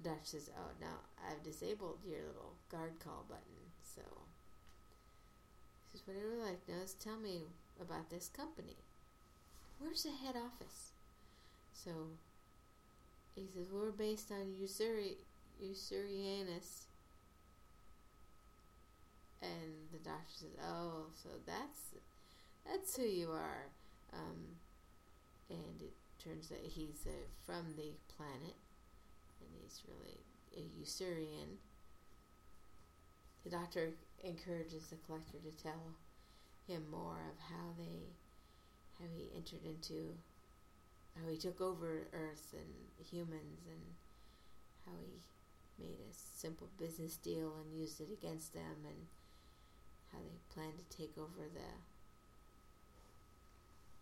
Dutch 0.04 0.28
says, 0.28 0.50
"Oh, 0.58 0.72
no, 0.80 1.00
I've 1.28 1.44
disabled 1.44 2.00
your 2.06 2.26
little 2.26 2.56
guard 2.70 3.00
call 3.00 3.26
button." 3.28 3.72
So 3.84 4.02
he 5.92 5.98
says, 5.98 6.08
"What 6.08 6.18
I 6.18 6.26
would 6.28 6.46
like 6.46 6.84
is 6.84 6.94
tell 6.94 7.18
me 7.18 7.44
about 7.80 8.10
this 8.10 8.30
company. 8.30 8.78
Where's 9.80 10.04
the 10.04 10.12
head 10.12 10.36
office?" 10.36 10.92
So 11.74 12.18
he 13.38 13.46
says, 13.54 13.68
We're 13.72 13.92
based 13.92 14.32
on 14.32 14.56
Usuri, 14.60 15.18
Usurianus. 15.64 16.88
And 19.42 19.88
the 19.92 20.00
doctor 20.00 20.34
says, 20.34 20.58
Oh, 20.68 21.06
so 21.22 21.30
that's 21.46 21.94
that's 22.70 22.96
who 22.96 23.04
you 23.04 23.32
are. 23.32 23.66
Um, 24.14 24.58
and 25.50 25.82
it 25.82 25.94
turns 26.24 26.52
out 26.52 26.60
he's 26.64 27.06
uh, 27.06 27.12
from 27.46 27.74
the 27.76 27.92
planet, 28.16 28.56
and 29.40 29.50
he's 29.62 29.82
really 29.88 30.20
a 30.56 30.62
Usurian. 30.82 31.58
The 33.44 33.50
doctor 33.52 33.92
encourages 34.24 34.88
the 34.88 34.98
collector 35.06 35.38
to 35.38 35.64
tell 35.64 35.96
him 36.68 36.84
more 36.92 37.20
of 37.32 37.40
how 37.40 37.74
they, 37.78 38.12
how 39.00 39.06
he 39.16 39.30
entered 39.36 39.64
into 39.64 40.14
how 41.16 41.30
he 41.30 41.38
took 41.38 41.62
over 41.62 42.08
Earth 42.14 42.54
and 42.54 43.08
humans, 43.10 43.66
and 43.68 43.82
how 44.86 44.94
he 45.00 45.84
made 45.84 46.00
a 46.00 46.14
simple 46.14 46.70
business 46.78 47.16
deal 47.18 47.54
and 47.62 47.80
used 47.80 48.02
it 48.02 48.10
against 48.12 48.54
them, 48.54 48.86
and 48.86 49.08
how 50.12 50.20
they 50.20 50.54
plan 50.54 50.74
to 50.74 50.98
take 50.98 51.18
over 51.18 51.48
the 51.54 51.72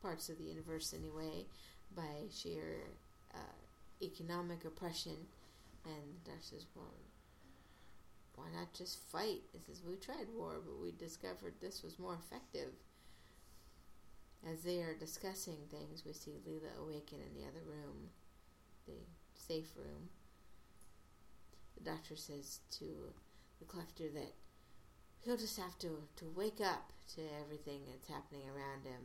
parts 0.05 0.29
of 0.29 0.38
the 0.38 0.43
universe 0.43 0.93
anyway 0.93 1.47
by 1.95 2.29
sheer 2.31 2.91
uh, 3.33 3.57
economic 4.03 4.63
oppression. 4.63 5.17
And 5.83 6.24
Dash 6.24 6.51
says, 6.51 6.67
well, 6.75 6.93
why 8.35 8.45
not 8.55 8.71
just 8.74 9.00
fight? 9.12 9.41
He 9.51 9.59
says, 9.65 9.81
we 9.83 9.95
tried 9.95 10.27
war, 10.35 10.62
but 10.63 10.79
we 10.79 10.91
discovered 10.91 11.55
this 11.59 11.81
was 11.81 11.97
more 11.97 12.13
effective. 12.13 12.69
As 14.47 14.62
they 14.62 14.81
are 14.81 14.93
discussing 14.93 15.57
things, 15.71 16.03
we 16.05 16.13
see 16.13 16.38
Leela 16.47 16.79
awaken 16.79 17.17
in 17.25 17.33
the 17.33 17.47
other 17.47 17.65
room, 17.65 18.09
the 18.85 18.93
safe 19.33 19.75
room. 19.75 20.09
The 21.77 21.89
doctor 21.89 22.15
says 22.15 22.59
to 22.77 22.85
the 23.57 23.65
collector 23.65 24.09
that 24.13 24.33
he'll 25.21 25.38
just 25.38 25.57
have 25.57 25.79
to, 25.79 25.97
to 26.17 26.25
wake 26.35 26.62
up 26.62 26.93
to 27.15 27.21
everything 27.41 27.81
that's 27.89 28.07
happening 28.07 28.43
around 28.47 28.85
him. 28.85 29.01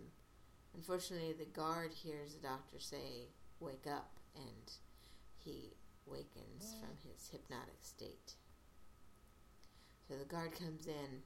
Unfortunately, 0.74 1.32
the 1.32 1.44
guard 1.44 1.92
hears 1.92 2.34
the 2.34 2.46
doctor 2.46 2.78
say, 2.78 3.28
Wake 3.58 3.86
up, 3.86 4.10
and 4.34 4.72
he 5.36 5.74
wakens 6.06 6.74
from 6.80 6.96
his 7.02 7.28
hypnotic 7.30 7.82
state. 7.82 8.34
So 10.08 10.16
the 10.16 10.24
guard 10.24 10.52
comes 10.52 10.86
in 10.86 11.22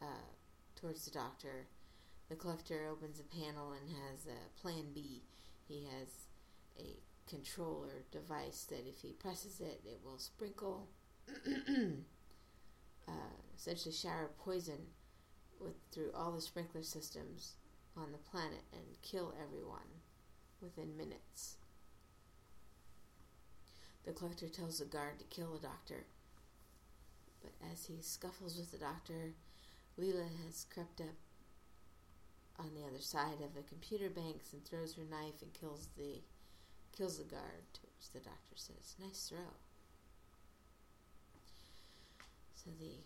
uh, 0.00 0.30
towards 0.76 1.04
the 1.04 1.10
doctor 1.10 1.66
the 2.30 2.36
collector 2.36 2.86
opens 2.88 3.18
a 3.18 3.24
panel 3.24 3.72
and 3.72 3.90
has 3.90 4.26
a 4.26 4.60
plan 4.60 4.84
B. 4.94 5.24
He 5.66 5.88
has 5.98 6.28
a 6.78 6.96
controller 7.28 8.04
device 8.12 8.66
that 8.70 8.88
if 8.88 9.00
he 9.02 9.12
presses 9.12 9.60
it, 9.60 9.82
it 9.84 10.00
will 10.04 10.18
sprinkle, 10.18 10.88
uh, 13.08 13.12
essentially 13.56 13.92
shower 13.92 14.30
poison 14.38 14.78
with 15.60 15.74
through 15.92 16.10
all 16.14 16.32
the 16.32 16.40
sprinkler 16.40 16.82
systems 16.82 17.54
on 17.96 18.12
the 18.12 18.30
planet 18.30 18.62
and 18.72 19.02
kill 19.02 19.34
everyone 19.42 20.00
within 20.60 20.96
minutes. 20.96 21.56
The 24.04 24.12
collector 24.12 24.48
tells 24.48 24.78
the 24.78 24.86
guard 24.86 25.18
to 25.18 25.24
kill 25.24 25.52
the 25.52 25.66
doctor, 25.66 26.04
but 27.42 27.52
as 27.72 27.86
he 27.86 27.98
scuffles 28.00 28.56
with 28.56 28.70
the 28.70 28.78
doctor, 28.78 29.34
Leela 29.98 30.26
has 30.46 30.66
crept 30.72 31.00
up 31.00 31.16
on 32.58 32.70
the 32.74 32.86
other 32.86 33.00
side 33.00 33.40
of 33.44 33.54
the 33.54 33.62
computer 33.68 34.08
banks 34.08 34.52
and 34.52 34.64
throws 34.64 34.94
her 34.94 35.04
knife 35.10 35.42
and 35.42 35.52
kills 35.52 35.88
the 35.96 36.20
kills 36.96 37.18
the 37.18 37.24
guard, 37.24 37.64
to 37.72 37.80
which 37.82 38.12
the 38.12 38.18
doctor 38.18 38.56
says, 38.56 38.96
Nice 39.00 39.28
throw. 39.28 39.38
So 42.56 42.70
the 42.78 42.98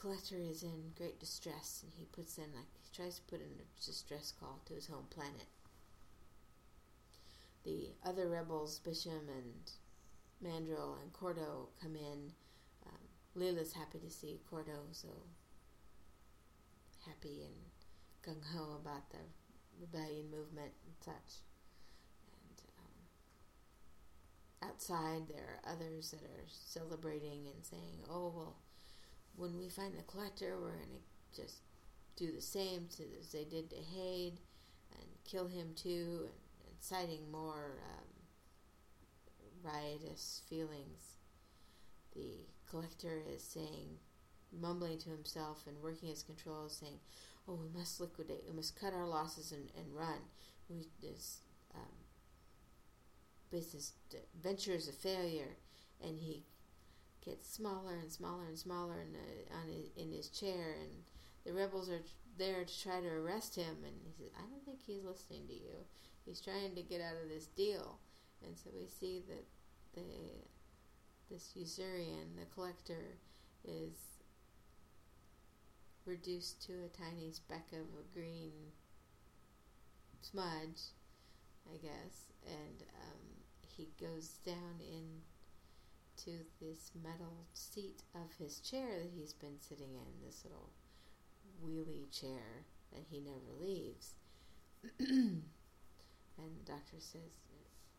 collector 0.00 0.36
is 0.36 0.62
in 0.62 0.92
great 0.96 1.18
distress 1.18 1.80
and 1.82 1.92
he 1.96 2.04
puts 2.06 2.38
in 2.38 2.52
like 2.54 2.68
he 2.82 2.94
tries 2.94 3.16
to 3.16 3.22
put 3.22 3.40
in 3.40 3.46
a 3.46 3.84
distress 3.84 4.32
call 4.38 4.60
to 4.66 4.74
his 4.74 4.86
home 4.86 5.06
planet. 5.10 5.46
The 7.64 7.88
other 8.04 8.28
rebels, 8.28 8.78
Bisham 8.78 9.28
and 9.28 9.70
Mandrel 10.42 11.00
and 11.02 11.12
Cordo, 11.12 11.68
come 11.80 11.96
in. 11.96 12.32
Um, 12.86 13.00
Leela's 13.34 13.72
happy 13.72 13.98
to 13.98 14.10
see 14.10 14.38
Cordo, 14.50 14.80
so 14.92 15.08
happy 17.06 17.42
and 17.44 17.54
gung 18.36 18.42
ho 18.54 18.76
about 18.80 19.08
the 19.10 19.18
rebellion 19.80 20.30
movement 20.30 20.72
and 20.84 20.94
such. 21.00 21.40
And 22.32 22.60
um, 22.78 24.68
outside, 24.68 25.28
there 25.28 25.58
are 25.64 25.72
others 25.72 26.10
that 26.10 26.22
are 26.22 26.46
celebrating 26.48 27.46
and 27.46 27.64
saying, 27.64 28.04
"Oh 28.10 28.32
well, 28.34 28.56
when 29.36 29.58
we 29.58 29.68
find 29.68 29.94
the 29.96 30.02
collector, 30.02 30.56
we're 30.60 30.76
going 30.76 31.00
to 31.34 31.42
just 31.42 31.56
do 32.16 32.32
the 32.32 32.40
same 32.40 32.88
as 33.20 33.32
they 33.32 33.44
did 33.44 33.70
to 33.70 33.76
Hade 33.76 34.38
and 34.92 35.06
kill 35.24 35.48
him 35.48 35.74
too," 35.74 36.20
and, 36.22 36.68
and 36.68 36.76
citing 36.80 37.30
more 37.30 37.78
um, 37.92 38.08
riotous 39.62 40.42
feelings. 40.48 41.16
The 42.14 42.46
collector 42.70 43.22
is 43.34 43.42
saying, 43.42 43.98
mumbling 44.60 44.98
to 44.98 45.10
himself 45.10 45.64
and 45.66 45.82
working 45.82 46.08
his 46.08 46.22
controls, 46.22 46.76
saying, 46.80 47.00
oh, 47.48 47.54
we 47.54 47.68
must 47.76 48.00
liquidate, 48.00 48.44
we 48.48 48.54
must 48.54 48.78
cut 48.78 48.94
our 48.94 49.06
losses 49.06 49.52
and, 49.52 49.70
and 49.76 49.94
run. 49.94 50.20
We, 50.68 50.86
this 51.02 51.40
um, 51.74 51.82
business 53.50 53.92
venture 54.40 54.72
is 54.72 54.88
a 54.88 54.92
failure, 54.92 55.56
and 56.02 56.18
he 56.18 56.44
gets 57.24 57.50
smaller 57.50 57.94
and 58.00 58.10
smaller 58.10 58.44
and 58.46 58.58
smaller 58.58 59.00
in, 59.00 59.16
on 59.56 59.68
his, 59.68 59.90
in 59.96 60.12
his 60.12 60.28
chair, 60.28 60.76
and 60.80 60.90
the 61.44 61.52
rebels 61.52 61.88
are 61.88 62.02
there 62.38 62.64
to 62.64 62.82
try 62.82 63.00
to 63.00 63.08
arrest 63.08 63.56
him, 63.56 63.76
and 63.84 63.94
he 64.04 64.12
says, 64.12 64.32
I 64.36 64.42
don't 64.48 64.64
think 64.64 64.80
he's 64.84 65.04
listening 65.04 65.46
to 65.46 65.54
you. 65.54 65.76
He's 66.24 66.40
trying 66.40 66.74
to 66.74 66.82
get 66.82 67.00
out 67.00 67.22
of 67.22 67.28
this 67.28 67.46
deal. 67.46 67.98
and 68.44 68.56
so 68.56 68.70
we 68.74 68.86
see 68.88 69.22
that 69.28 69.44
the 69.94 70.02
this 71.30 71.52
Usurian, 71.56 72.36
the 72.38 72.46
collector, 72.54 73.16
is 73.64 74.20
reduced 76.04 76.64
to 76.66 76.72
a 76.72 76.88
tiny 76.88 77.32
speck 77.32 77.68
of 77.72 77.78
a 77.78 78.18
green 78.18 78.52
smudge, 80.20 80.92
I 81.72 81.76
guess, 81.78 82.32
and 82.46 82.82
um, 83.02 83.20
he 83.66 83.88
goes 84.00 84.38
down 84.44 84.80
into 86.26 86.44
this 86.60 86.90
metal 87.02 87.46
seat 87.52 88.02
of 88.14 88.32
his 88.38 88.60
chair 88.60 88.98
that 88.98 89.10
he's 89.14 89.32
been 89.32 89.60
sitting 89.60 89.94
in, 89.94 90.26
this 90.26 90.44
little 90.44 90.70
wheelie 91.64 92.10
chair 92.10 92.64
that 92.92 93.04
he 93.10 93.20
never 93.20 93.52
leaves. 93.60 94.14
and 94.98 95.42
the 96.38 96.72
doctor 96.72 96.96
says, 96.98 97.32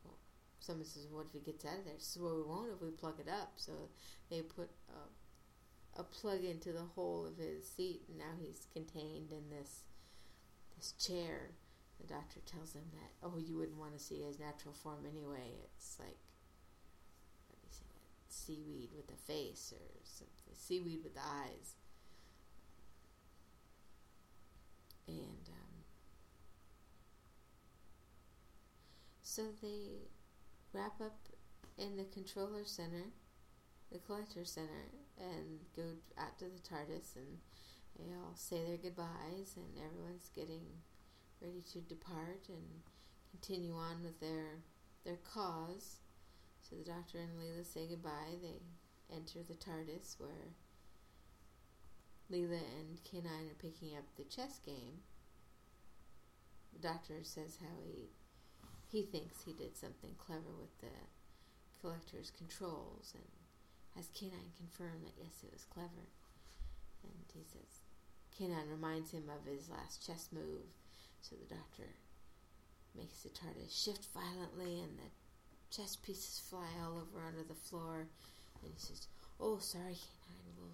well, 0.04 0.18
someone 0.60 0.86
says, 0.86 1.08
what 1.12 1.26
if 1.28 1.34
he 1.34 1.52
gets 1.52 1.66
out 1.66 1.80
of 1.80 1.86
there? 1.86 1.94
So 1.98 2.22
well, 2.24 2.36
we 2.36 2.44
won't 2.44 2.72
if 2.74 2.82
we 2.82 2.90
plug 2.92 3.20
it 3.20 3.30
up. 3.30 3.54
So 3.58 3.74
they 4.30 4.42
put 4.42 4.70
a, 4.90 6.00
a 6.00 6.04
plug 6.04 6.44
into 6.44 6.72
the 6.72 6.86
hole 6.96 7.26
of 7.26 7.38
his 7.38 7.68
seat, 7.68 8.02
and 8.08 8.18
now 8.18 8.34
he's 8.40 8.68
contained 8.74 9.32
in 9.32 9.50
this 9.50 9.82
this 10.78 10.94
chair. 10.94 11.52
The 12.02 12.08
doctor 12.08 12.42
tells 12.46 12.74
him 12.74 12.84
that, 12.92 13.12
oh, 13.24 13.38
you 13.38 13.56
wouldn't 13.58 13.80
want 13.80 13.94
to 13.94 14.04
see 14.04 14.22
his 14.22 14.38
natural 14.38 14.74
form 14.74 15.06
anyway. 15.10 15.56
It's 15.64 15.96
like, 15.98 16.18
what 17.48 17.56
do 17.56 17.66
you 17.66 17.72
say, 17.72 17.86
seaweed 18.36 18.90
with 18.96 19.10
a 19.12 19.18
face 19.18 19.74
or 19.76 19.88
something, 20.04 20.54
seaweed 20.54 21.02
with 21.04 21.18
eyes. 21.18 21.76
And 25.08 25.50
um, 25.50 25.84
so 29.22 29.44
they 29.62 30.10
wrap 30.74 31.00
up 31.00 31.18
in 31.78 31.98
the 31.98 32.06
controller 32.06 32.66
center, 32.66 33.12
the 33.92 34.00
collector 34.00 34.46
center, 34.46 34.92
and 35.20 35.60
go 35.76 35.84
out 36.18 36.38
to 36.40 36.46
the 36.46 36.60
TARDIS, 36.60 37.16
and 37.16 37.38
they 37.98 38.14
all 38.14 38.34
say 38.36 38.64
their 38.66 38.78
goodbyes, 38.78 39.56
and 39.56 39.68
everyone's 39.86 40.30
getting 40.36 40.66
ready 41.42 41.64
to 41.72 41.80
depart 41.82 42.48
and 42.50 42.82
continue 43.32 43.76
on 43.76 44.04
with 44.04 44.20
their 44.20 44.62
their 45.06 45.18
cause. 45.18 45.98
So 46.68 46.76
the 46.76 46.84
Doctor 46.84 47.20
and 47.20 47.38
Leela 47.38 47.64
say 47.64 47.86
goodbye. 47.88 48.42
They 48.42 48.58
enter 49.16 49.44
the 49.44 49.54
TARDIS, 49.54 50.20
where 50.20 50.58
Leela 52.32 52.58
and 52.58 52.98
K9 53.06 53.52
are 53.52 53.62
picking 53.62 53.96
up 53.96 54.06
the 54.18 54.24
chess 54.24 54.60
game. 54.66 55.06
The 56.74 56.88
Doctor 56.88 57.24
says 57.24 57.60
how 57.62 57.86
he 57.86 58.10
he 58.88 59.04
thinks 59.04 59.44
he 59.44 59.54
did 59.54 59.78
something 59.78 60.16
clever 60.18 60.56
with 60.60 60.80
the 60.80 60.96
collector's 61.82 62.32
controls 62.32 63.14
and 63.14 63.30
has 63.96 64.08
K9 64.10 64.34
confirm 64.58 65.04
that 65.04 65.22
yes, 65.22 65.44
it 65.44 65.54
was 65.54 65.66
clever. 65.66 66.10
And 67.04 67.14
he 67.34 67.44
says, 67.44 67.84
K9 68.40 68.72
reminds 68.72 69.12
him 69.12 69.30
of 69.30 69.46
his 69.46 69.70
last 69.70 70.06
chess 70.06 70.30
move, 70.32 70.74
so 71.22 71.36
the 71.36 71.54
doctor 71.54 71.94
makes 72.98 73.22
the 73.22 73.30
TARDIS 73.30 73.70
shift 73.72 74.08
violently 74.14 74.82
and 74.82 74.98
the 74.98 75.25
chess 75.70 75.96
pieces 75.96 76.42
fly 76.50 76.68
all 76.84 76.98
over 76.98 77.26
onto 77.26 77.48
the 77.48 77.54
floor. 77.54 78.08
And 78.64 78.72
he 78.74 78.80
says, 78.80 79.08
Oh, 79.40 79.58
sorry, 79.60 79.94
K9, 79.94 80.56
we'll, 80.58 80.70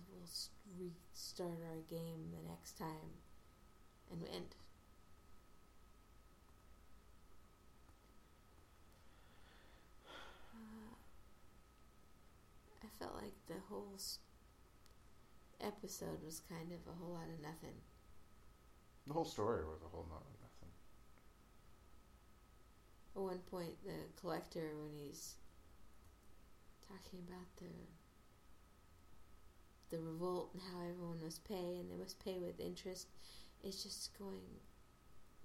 we'll 0.78 0.90
restart 1.14 1.60
our 1.70 1.82
game 1.90 2.32
the 2.32 2.50
next 2.50 2.78
time. 2.78 3.12
And, 4.12 4.22
we 4.22 4.30
end. 4.30 4.56
uh 10.54 10.96
I 12.84 12.88
felt 13.00 13.16
like 13.16 13.34
the 13.48 13.56
whole 13.70 13.98
episode 15.60 16.24
was 16.26 16.42
kind 16.50 16.72
of 16.72 16.80
a 16.92 16.98
whole 16.98 17.14
lot 17.14 17.30
of 17.34 17.42
nothing. 17.42 17.76
The 19.08 19.14
whole 19.14 19.26
story 19.26 19.64
was 19.66 19.82
a 19.86 19.90
whole 19.90 20.08
lot. 20.12 20.41
At 23.16 23.22
one 23.22 23.40
point, 23.50 23.74
the 23.84 23.94
collector, 24.20 24.72
when 24.82 24.92
he's 24.98 25.36
talking 26.88 27.20
about 27.28 27.48
the 27.58 27.68
the 29.90 30.00
revolt 30.00 30.52
and 30.54 30.62
how 30.72 30.80
everyone 30.90 31.22
must 31.22 31.44
pay 31.44 31.76
and 31.78 31.92
they 31.92 31.98
must 31.98 32.24
pay 32.24 32.40
with 32.40 32.60
interest, 32.62 33.08
is 33.62 33.84
just 33.84 34.18
going 34.18 34.40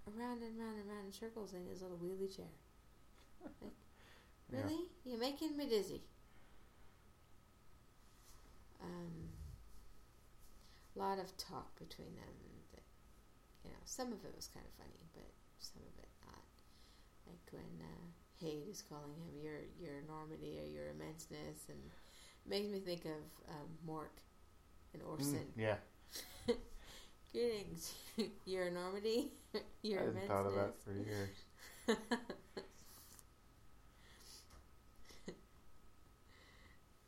around 0.07 0.42
and 0.42 0.57
round 0.59 0.79
and 0.79 0.88
round 0.88 1.07
in 1.07 1.12
circles 1.12 1.52
in 1.52 1.66
his 1.66 1.83
little 1.83 1.98
wheelie 1.98 2.35
chair. 2.35 2.46
Like, 4.52 4.62
really? 4.62 4.79
Yeah. 5.05 5.11
You're 5.11 5.18
making 5.18 5.57
me 5.57 5.68
dizzy. 5.68 6.02
Um, 8.81 9.31
a 10.94 10.98
lot 10.98 11.18
of 11.18 11.37
talk 11.37 11.74
between 11.76 12.14
them. 12.14 12.35
That, 12.72 12.83
you 13.64 13.70
know, 13.70 13.83
some 13.85 14.12
of 14.12 14.24
it 14.24 14.33
was 14.37 14.48
kind 14.55 14.64
of 14.64 14.72
funny, 14.79 15.02
but 15.14 15.26
some 15.59 15.83
of 15.83 15.98
it. 15.98 16.09
Like 17.26 17.52
when 17.52 17.62
uh, 17.80 18.06
Hade 18.40 18.68
is 18.70 18.82
calling 18.88 19.14
him 19.14 19.42
your 19.42 19.60
your 19.80 19.98
enormity 20.04 20.58
or 20.62 20.66
your 20.68 20.84
immenseness, 20.92 21.68
and 21.68 21.78
makes 22.46 22.68
me 22.68 22.80
think 22.80 23.04
of 23.04 23.22
um, 23.50 23.68
Mork 23.86 24.14
and 24.94 25.02
mm, 25.02 25.08
Orson. 25.10 25.38
Mm, 25.58 25.60
yeah. 25.60 25.76
Greetings, 27.32 27.94
your 28.46 28.66
enormity, 28.68 29.32
your 29.82 30.00
I 30.00 30.04
immenseness. 30.04 30.28
thought 30.28 30.46
of 30.46 30.54
that 30.54 30.74
for 30.84 30.92
years. 30.92 31.28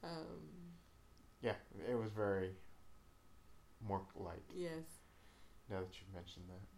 um, 0.02 0.40
yeah, 1.42 1.54
it 1.90 1.94
was 1.94 2.10
very 2.10 2.50
more 3.86 4.02
like. 4.16 4.42
Yes. 4.54 4.84
Now 5.70 5.80
that 5.80 5.88
you've 6.00 6.14
mentioned 6.14 6.44
that. 6.48 6.77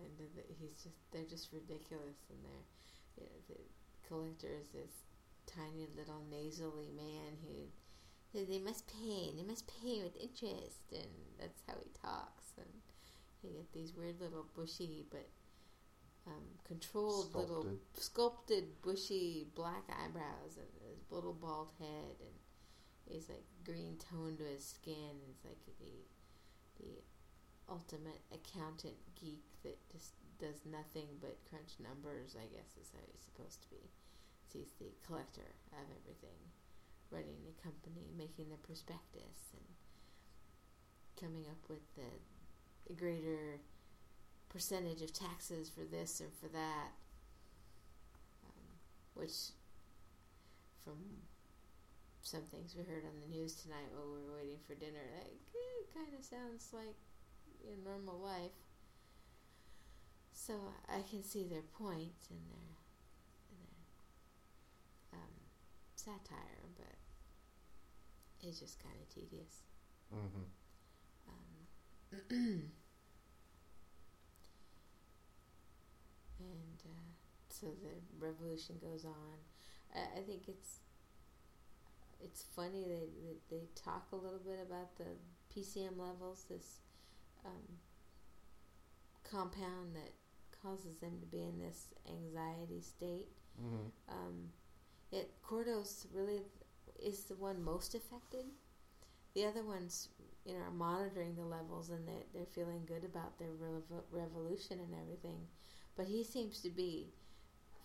And 0.00 0.28
he's 0.58 0.82
just, 0.82 0.96
they're 1.12 1.28
just 1.28 1.52
ridiculous, 1.52 2.18
and 2.30 2.38
they're, 2.42 2.66
you 3.16 3.24
know, 3.24 3.38
the 3.48 3.60
collector 4.08 4.48
is 4.60 4.68
this 4.72 5.04
tiny 5.46 5.86
little 5.96 6.22
nasally 6.30 6.90
man 6.96 7.36
who, 7.44 7.68
they 8.32 8.58
must 8.58 8.86
pay, 8.86 9.30
they 9.36 9.42
must 9.42 9.66
pay 9.66 10.02
with 10.02 10.16
interest, 10.16 10.88
and 10.92 11.10
that's 11.38 11.62
how 11.66 11.74
he 11.82 11.90
talks, 12.00 12.54
and 12.56 12.70
you 13.42 13.50
get 13.50 13.72
these 13.72 13.94
weird 13.94 14.20
little 14.20 14.46
bushy, 14.54 15.04
but 15.10 15.28
um, 16.26 16.44
controlled 16.64 17.30
sculpted. 17.30 17.56
little 17.56 17.78
sculpted 17.94 18.64
bushy 18.82 19.46
black 19.54 19.84
eyebrows 19.88 20.56
and 20.56 20.68
his 20.88 21.10
little 21.10 21.32
bald 21.32 21.70
head 21.78 22.16
and 22.20 23.16
is 23.16 23.28
like 23.28 23.44
green 23.64 23.96
tone 23.98 24.36
to 24.36 24.44
his 24.44 24.64
skin. 24.64 25.16
It's 25.30 25.44
like 25.44 25.58
the 25.66 25.86
the 26.78 27.02
ultimate 27.70 28.20
accountant 28.34 28.98
geek 29.14 29.46
that 29.62 29.78
just 29.92 30.18
does 30.38 30.66
nothing 30.66 31.06
but 31.20 31.38
crunch 31.48 31.78
numbers. 31.78 32.34
I 32.34 32.50
guess 32.50 32.76
is 32.80 32.90
how 32.92 33.00
he's 33.06 33.22
supposed 33.22 33.62
to 33.62 33.68
be. 33.70 33.88
So 34.50 34.58
he's 34.58 34.74
the 34.82 34.90
collector 35.06 35.54
of 35.70 35.86
everything, 36.02 36.42
running 37.10 37.38
the 37.46 37.54
company, 37.62 38.10
making 38.18 38.50
the 38.50 38.58
prospectus, 38.66 39.54
and 39.54 39.68
coming 41.14 41.46
up 41.46 41.62
with 41.68 41.84
the, 41.94 42.10
greater 42.98 43.60
percentage 44.48 45.00
of 45.00 45.12
taxes 45.12 45.70
for 45.70 45.84
this 45.84 46.18
and 46.18 46.32
for 46.34 46.48
that. 46.48 46.90
Um, 48.42 48.66
which, 49.14 49.54
from 50.82 50.98
some 52.22 52.42
things 52.50 52.74
we 52.76 52.82
heard 52.82 53.04
on 53.04 53.20
the 53.20 53.30
news 53.30 53.54
tonight 53.54 53.90
while 53.94 54.10
we 54.10 54.26
were 54.26 54.38
waiting 54.42 54.58
for 54.66 54.74
dinner. 54.74 55.06
Like, 55.14 55.38
it 55.54 55.94
kind 55.94 56.10
of 56.18 56.24
sounds 56.24 56.70
like 56.72 56.98
your 57.66 57.76
normal 57.84 58.18
life. 58.18 58.52
So 60.32 60.54
I 60.88 61.02
can 61.08 61.22
see 61.22 61.44
their 61.44 61.62
point 61.62 62.28
and 62.30 62.40
their, 62.48 62.76
their 63.50 65.20
um, 65.20 65.34
satire, 65.94 66.64
but 66.76 66.96
it's 68.42 68.58
just 68.58 68.82
kind 68.82 68.96
of 69.00 69.08
tedious. 69.14 69.62
Mm-hmm. 70.14 70.46
Um, 71.28 71.66
and 76.40 76.82
uh, 76.84 77.10
so 77.48 77.66
the 77.82 78.24
revolution 78.24 78.76
goes 78.80 79.04
on. 79.04 79.38
I, 79.94 80.20
I 80.20 80.22
think 80.22 80.48
it's 80.48 80.80
it's 82.22 82.44
funny 82.54 82.84
that 82.84 83.08
they 83.50 83.68
talk 83.74 84.06
a 84.12 84.16
little 84.16 84.40
bit 84.44 84.58
about 84.60 84.96
the 84.96 85.06
PCM 85.54 85.98
levels, 85.98 86.44
this 86.48 86.80
um, 87.44 87.78
compound 89.30 89.94
that 89.94 90.12
causes 90.62 90.96
them 90.98 91.18
to 91.20 91.26
be 91.26 91.42
in 91.42 91.58
this 91.58 91.86
anxiety 92.08 92.80
state. 92.80 93.28
Mm-hmm. 93.60 93.86
Um, 94.08 94.48
it 95.12 95.32
Cordos 95.42 96.06
really 96.14 96.42
is 97.02 97.24
the 97.24 97.34
one 97.34 97.62
most 97.62 97.94
affected. 97.94 98.44
The 99.34 99.44
other 99.46 99.62
ones, 99.62 100.08
you 100.44 100.54
know, 100.54 100.60
are 100.60 100.70
monitoring 100.70 101.36
the 101.36 101.44
levels 101.44 101.90
and 101.90 102.06
they're, 102.06 102.26
they're 102.34 102.46
feeling 102.46 102.82
good 102.86 103.04
about 103.04 103.38
their 103.38 103.48
revo- 103.48 104.02
revolution 104.10 104.80
and 104.80 104.94
everything. 105.00 105.46
But 105.96 106.06
he 106.06 106.24
seems 106.24 106.60
to 106.62 106.70
be 106.70 107.08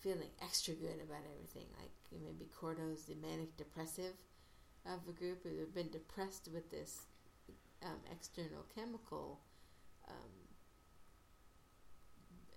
feeling 0.02 0.30
extra 0.42 0.74
good 0.74 1.02
about 1.04 1.24
everything. 1.34 1.68
Like 1.80 1.92
maybe 2.12 2.50
Cordo's 2.60 3.06
the 3.06 3.16
manic 3.16 3.56
depressive 3.58 4.14
of 4.86 5.00
a 5.10 5.12
group 5.12 5.44
who 5.44 5.60
have 5.60 5.74
been 5.74 5.90
depressed 5.90 6.50
with 6.54 6.70
this 6.72 7.02
um, 7.84 7.98
external 8.12 8.66
chemical 8.76 9.40
um, 10.10 10.32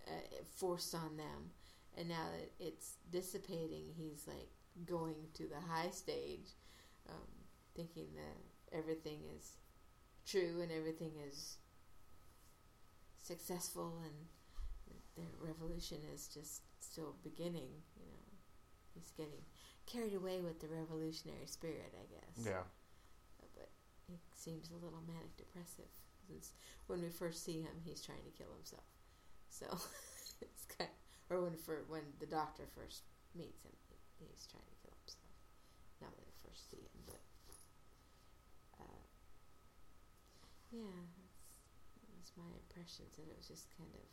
uh, 0.07 0.43
forced 0.57 0.95
on 0.95 1.17
them, 1.17 1.51
and 1.97 2.09
now 2.09 2.27
that 2.33 2.51
it's 2.59 2.97
dissipating, 3.11 3.85
he's 3.97 4.27
like 4.27 4.49
going 4.87 5.17
to 5.35 5.45
the 5.45 5.61
high 5.69 5.91
stage, 5.91 6.55
um, 7.09 7.29
thinking 7.75 8.09
that 8.15 8.77
everything 8.77 9.21
is 9.37 9.57
true 10.27 10.61
and 10.61 10.71
everything 10.71 11.13
is 11.27 11.57
successful 13.23 14.01
and 14.05 14.15
the 15.17 15.47
revolution 15.47 15.99
is 16.15 16.29
just 16.29 16.63
still 16.81 17.17
beginning. 17.23 17.71
You 17.97 18.07
know, 18.07 18.27
he's 18.95 19.11
getting 19.17 19.43
carried 19.87 20.15
away 20.15 20.41
with 20.41 20.61
the 20.61 20.69
revolutionary 20.69 21.47
spirit, 21.47 21.93
I 21.95 22.07
guess. 22.13 22.47
Yeah. 22.47 22.63
But 23.57 23.71
he 24.07 24.19
seems 24.37 24.71
a 24.71 24.75
little 24.75 25.03
manic 25.07 25.37
depressive. 25.37 25.91
Since 26.29 26.53
when 26.87 27.01
we 27.01 27.09
first 27.09 27.45
see 27.45 27.63
him, 27.63 27.81
he's 27.85 28.05
trying 28.05 28.23
to 28.25 28.37
kill 28.37 28.53
himself. 28.55 28.85
So 29.49 29.65
it's 30.45 30.65
kind, 30.77 30.91
of, 30.93 30.97
or 31.33 31.41
when 31.43 31.57
for 31.57 31.85
when 31.89 32.05
the 32.21 32.29
doctor 32.29 32.69
first 32.77 33.03
meets 33.35 33.65
him, 33.65 33.73
he's 34.21 34.47
trying 34.47 34.69
to 34.69 34.79
kill 34.85 34.93
himself. 35.01 35.33
Not 36.05 36.13
when 36.13 36.29
they 36.29 36.37
first 36.45 36.71
see 36.71 36.85
him, 36.85 37.01
but 37.09 37.25
uh, 38.85 39.03
yeah, 40.71 41.01
that's, 41.17 41.65
that 42.05 42.13
was 42.21 42.31
my 42.37 42.53
impressions, 42.53 43.17
and 43.17 43.27
it 43.27 43.37
was 43.41 43.49
just 43.49 43.73
kind 43.81 43.91
of 43.97 44.05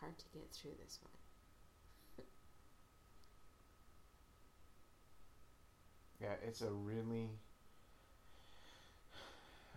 hard 0.00 0.16
to 0.18 0.26
get 0.32 0.48
through 0.52 0.80
this 0.80 0.98
one. 1.04 1.12
Yeah, 6.20 6.34
it's 6.42 6.62
a 6.62 6.70
really. 6.70 7.28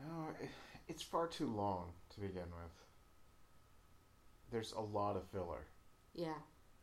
Oh, 0.01 0.29
it, 0.41 0.49
it's 0.87 1.03
far 1.03 1.27
too 1.27 1.47
long 1.47 1.93
to 2.09 2.19
begin 2.19 2.49
with. 2.51 2.71
There's 4.51 4.73
a 4.73 4.81
lot 4.81 5.15
of 5.15 5.27
filler. 5.29 5.67
Yeah. 6.13 6.39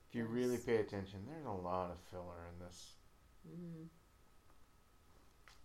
If 0.08 0.14
you 0.16 0.24
Yes. 0.24 0.26
really 0.26 0.58
pay 0.58 0.78
attention, 0.78 1.26
there's 1.26 1.44
a 1.44 1.50
lot 1.50 1.90
of 1.90 2.00
filler 2.10 2.46
in 2.48 2.58
this, 2.64 2.94
Mm-hmm. 3.48 3.86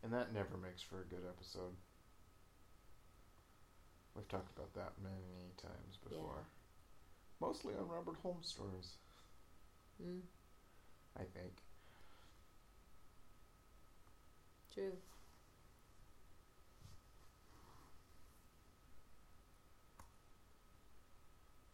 and 0.04 0.14
that 0.14 0.34
never 0.34 0.58
makes 0.58 0.82
for 0.82 1.02
a 1.02 1.06
good 1.06 1.24
episode. 1.28 1.76
We've 4.16 4.28
talked 4.28 4.52
about 4.56 4.74
that 4.76 4.94
many 5.02 5.52
times 5.58 5.98
before. 5.98 6.44
Yeah. 6.44 6.44
Mostly 7.42 7.76
on 7.76 7.90
Robert 7.90 8.16
Holmes 8.24 8.48
stories, 8.48 8.96
Mm, 10.02 10.22
I 11.18 11.24
think. 11.26 11.54
true. 14.74 14.98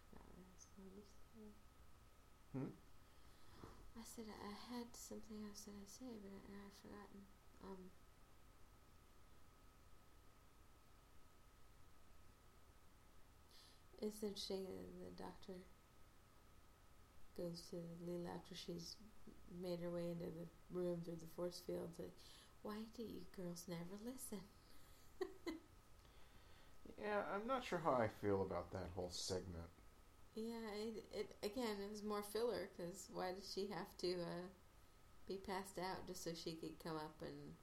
Forgot 0.09 0.25
what 0.27 0.37
I 0.37 0.43
was 0.53 0.65
going 0.75 0.89
to 0.95 1.07
say. 1.07 1.53
Hmm? 2.53 2.67
I 3.96 3.96
said 4.15 4.25
I 4.31 4.53
had 4.73 4.87
something 4.93 5.37
else 5.47 5.61
that 5.65 5.75
I 5.75 5.85
say, 5.87 6.11
but 6.23 6.31
I, 6.31 6.39
I've 6.65 6.77
forgotten. 6.81 7.21
Um. 7.63 7.83
It's 13.99 14.21
interesting 14.23 14.63
that 14.63 15.17
the 15.17 15.23
doctor 15.23 15.53
goes 17.35 17.61
to 17.71 17.77
Leela 18.05 18.29
after 18.35 18.55
she's 18.55 18.95
made 19.61 19.79
her 19.79 19.89
way 19.89 20.09
into 20.11 20.25
the 20.25 20.47
room 20.71 21.01
through 21.03 21.17
the 21.19 21.33
force 21.35 21.61
field. 21.65 21.89
To, 21.97 22.03
Why 22.61 22.75
do 22.95 23.03
you 23.03 23.21
girls 23.35 23.65
never 23.67 23.97
listen? 24.05 24.41
Yeah, 26.99 27.21
I'm 27.33 27.45
not 27.47 27.63
sure 27.63 27.79
how 27.83 27.91
I 27.91 28.07
feel 28.21 28.41
about 28.41 28.71
that 28.71 28.89
whole 28.95 29.11
segment. 29.11 29.69
Yeah, 30.37 30.69
it, 30.75 31.03
it 31.11 31.35
again, 31.43 31.77
it 31.83 31.89
was 31.91 32.03
more 32.03 32.21
filler 32.21 32.69
because 32.77 33.09
why 33.11 33.33
did 33.33 33.43
she 33.43 33.67
have 33.67 33.97
to 33.99 34.13
uh, 34.21 34.47
be 35.27 35.37
passed 35.37 35.79
out 35.79 36.07
just 36.07 36.23
so 36.23 36.31
she 36.35 36.53
could 36.53 36.79
come 36.83 36.95
up 36.97 37.15
and 37.21 37.53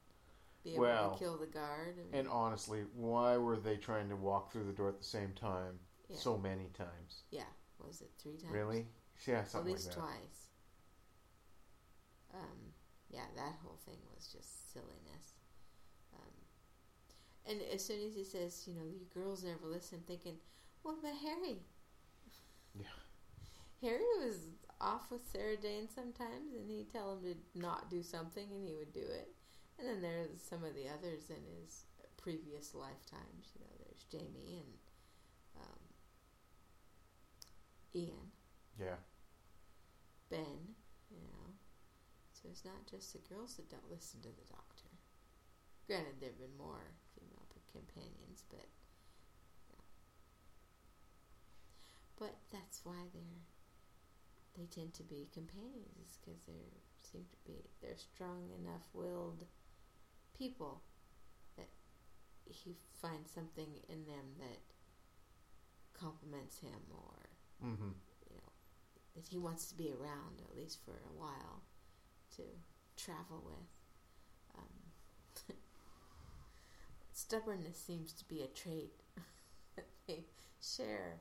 be 0.65 0.77
able 0.77 0.83
Well, 0.83 1.13
to 1.13 1.19
kill 1.19 1.39
the 1.39 1.47
guard? 1.47 1.97
I 1.99 2.05
mean, 2.13 2.19
And 2.21 2.29
honestly, 2.29 2.85
why 2.95 3.37
were 3.37 3.57
they 3.57 3.77
trying 3.77 4.09
to 4.09 4.17
walk 4.17 4.53
through 4.53 4.65
the 4.65 4.73
door 4.73 4.89
at 4.89 4.99
the 4.99 5.05
same 5.05 5.33
time 5.35 5.79
yeah, 6.09 6.17
so 6.17 6.37
many 6.39 6.69
times? 6.77 7.23
yeah, 7.31 7.51
was 7.79 8.01
it 8.01 8.11
three 8.19 8.37
times? 8.37 8.53
Really? 8.53 8.87
Yeah, 9.27 9.41
At 9.41 9.49
something 9.51 9.73
least 9.73 9.87
like 9.87 9.97
that. 9.97 10.01
twice. 10.01 10.49
Um, 12.33 12.75
yeah, 13.11 13.27
that 13.37 13.55
whole 13.63 13.79
thing 13.87 13.99
was 14.15 14.27
just 14.33 14.73
silliness. 14.73 15.35
Um, 16.15 16.33
and 17.47 17.61
as 17.73 17.85
soon 17.85 18.01
as 18.07 18.15
he 18.15 18.25
says, 18.25 18.65
you 18.67 18.75
know, 18.75 18.85
you 18.85 19.07
girls 19.13 19.45
never 19.45 19.67
listen, 19.67 20.01
thinking, 20.07 20.37
what 20.83 20.99
about 20.99 21.17
Harry? 21.23 21.59
Yeah. 22.79 22.87
Harry 23.83 24.05
was 24.21 24.47
off 24.81 25.11
with 25.11 25.27
Sarah 25.31 25.57
Jane 25.57 25.89
sometimes, 25.95 26.55
and 26.57 26.69
he'd 26.71 26.91
tell 26.93 27.13
him 27.13 27.23
to 27.23 27.61
not 27.61 27.91
do 27.91 28.03
something, 28.03 28.47
and 28.51 28.67
he 28.67 28.75
would 28.75 28.93
do 28.93 29.01
it. 29.01 29.33
And 29.79 29.89
then 29.89 30.03
there's 30.03 30.41
some 30.49 30.65
of 30.65 30.75
the 30.75 30.89
others 30.89 31.31
in 31.31 31.43
his 31.61 31.85
previous 32.17 32.75
lifetimes. 32.75 33.53
You 33.55 33.61
know, 33.61 33.75
there's 33.85 34.05
Jamie 34.11 34.63
and 34.63 34.73
um, 35.61 35.81
Ian. 37.95 38.31
Yeah. 38.79 38.97
Ben, 40.31 40.75
you 41.11 41.21
know. 41.23 41.55
So 42.33 42.49
it's 42.51 42.65
not 42.65 42.87
just 42.91 43.13
the 43.13 43.35
girls 43.35 43.55
that 43.57 43.71
don't 43.71 43.91
listen 43.91 44.21
to 44.23 44.29
the 44.29 44.49
doctor. 44.51 44.91
Granted, 45.87 46.21
there 46.21 46.31
have 46.31 46.39
been 46.41 46.57
more 46.57 46.97
female 47.15 47.47
p- 47.53 47.61
companions, 47.73 48.43
but 48.49 48.67
you 49.69 49.77
know. 49.77 49.85
But 52.25 52.37
that's 52.51 52.81
why 52.85 53.01
they're 53.13 53.45
they 54.57 54.67
tend 54.67 54.95
to 54.95 55.03
be 55.03 55.29
companions 55.35 56.19
because 56.25 56.41
they 56.47 56.65
seem 57.01 57.25
to 57.31 57.37
be 57.45 57.59
they're 57.83 57.97
strong 57.99 58.49
enough 58.63 58.87
willed 58.95 59.45
people 60.39 60.81
that 61.57 61.69
he 62.47 62.77
finds 63.03 63.31
something 63.33 63.69
in 63.89 64.05
them 64.07 64.27
that 64.39 64.61
complements 65.93 66.59
him 66.61 66.81
or 66.93 67.29
Mm-hmm. 67.65 67.91
you 68.31 68.37
know, 68.37 68.53
that 69.15 69.25
he 69.29 69.39
wants 69.39 69.67
to 69.67 69.75
be 69.77 69.91
around 69.93 70.41
at 70.49 70.57
least 70.57 70.79
for 70.85 70.93
a 70.93 71.19
while 71.19 71.63
to 72.37 72.43
travel 72.97 73.43
with. 73.45 74.59
Um, 74.59 75.57
stubbornness 77.13 77.77
seems 77.79 78.13
to 78.15 78.25
be 78.27 78.43
a 78.43 78.47
trait 78.49 78.93
that 79.77 79.87
they 80.07 80.25
share. 80.61 81.21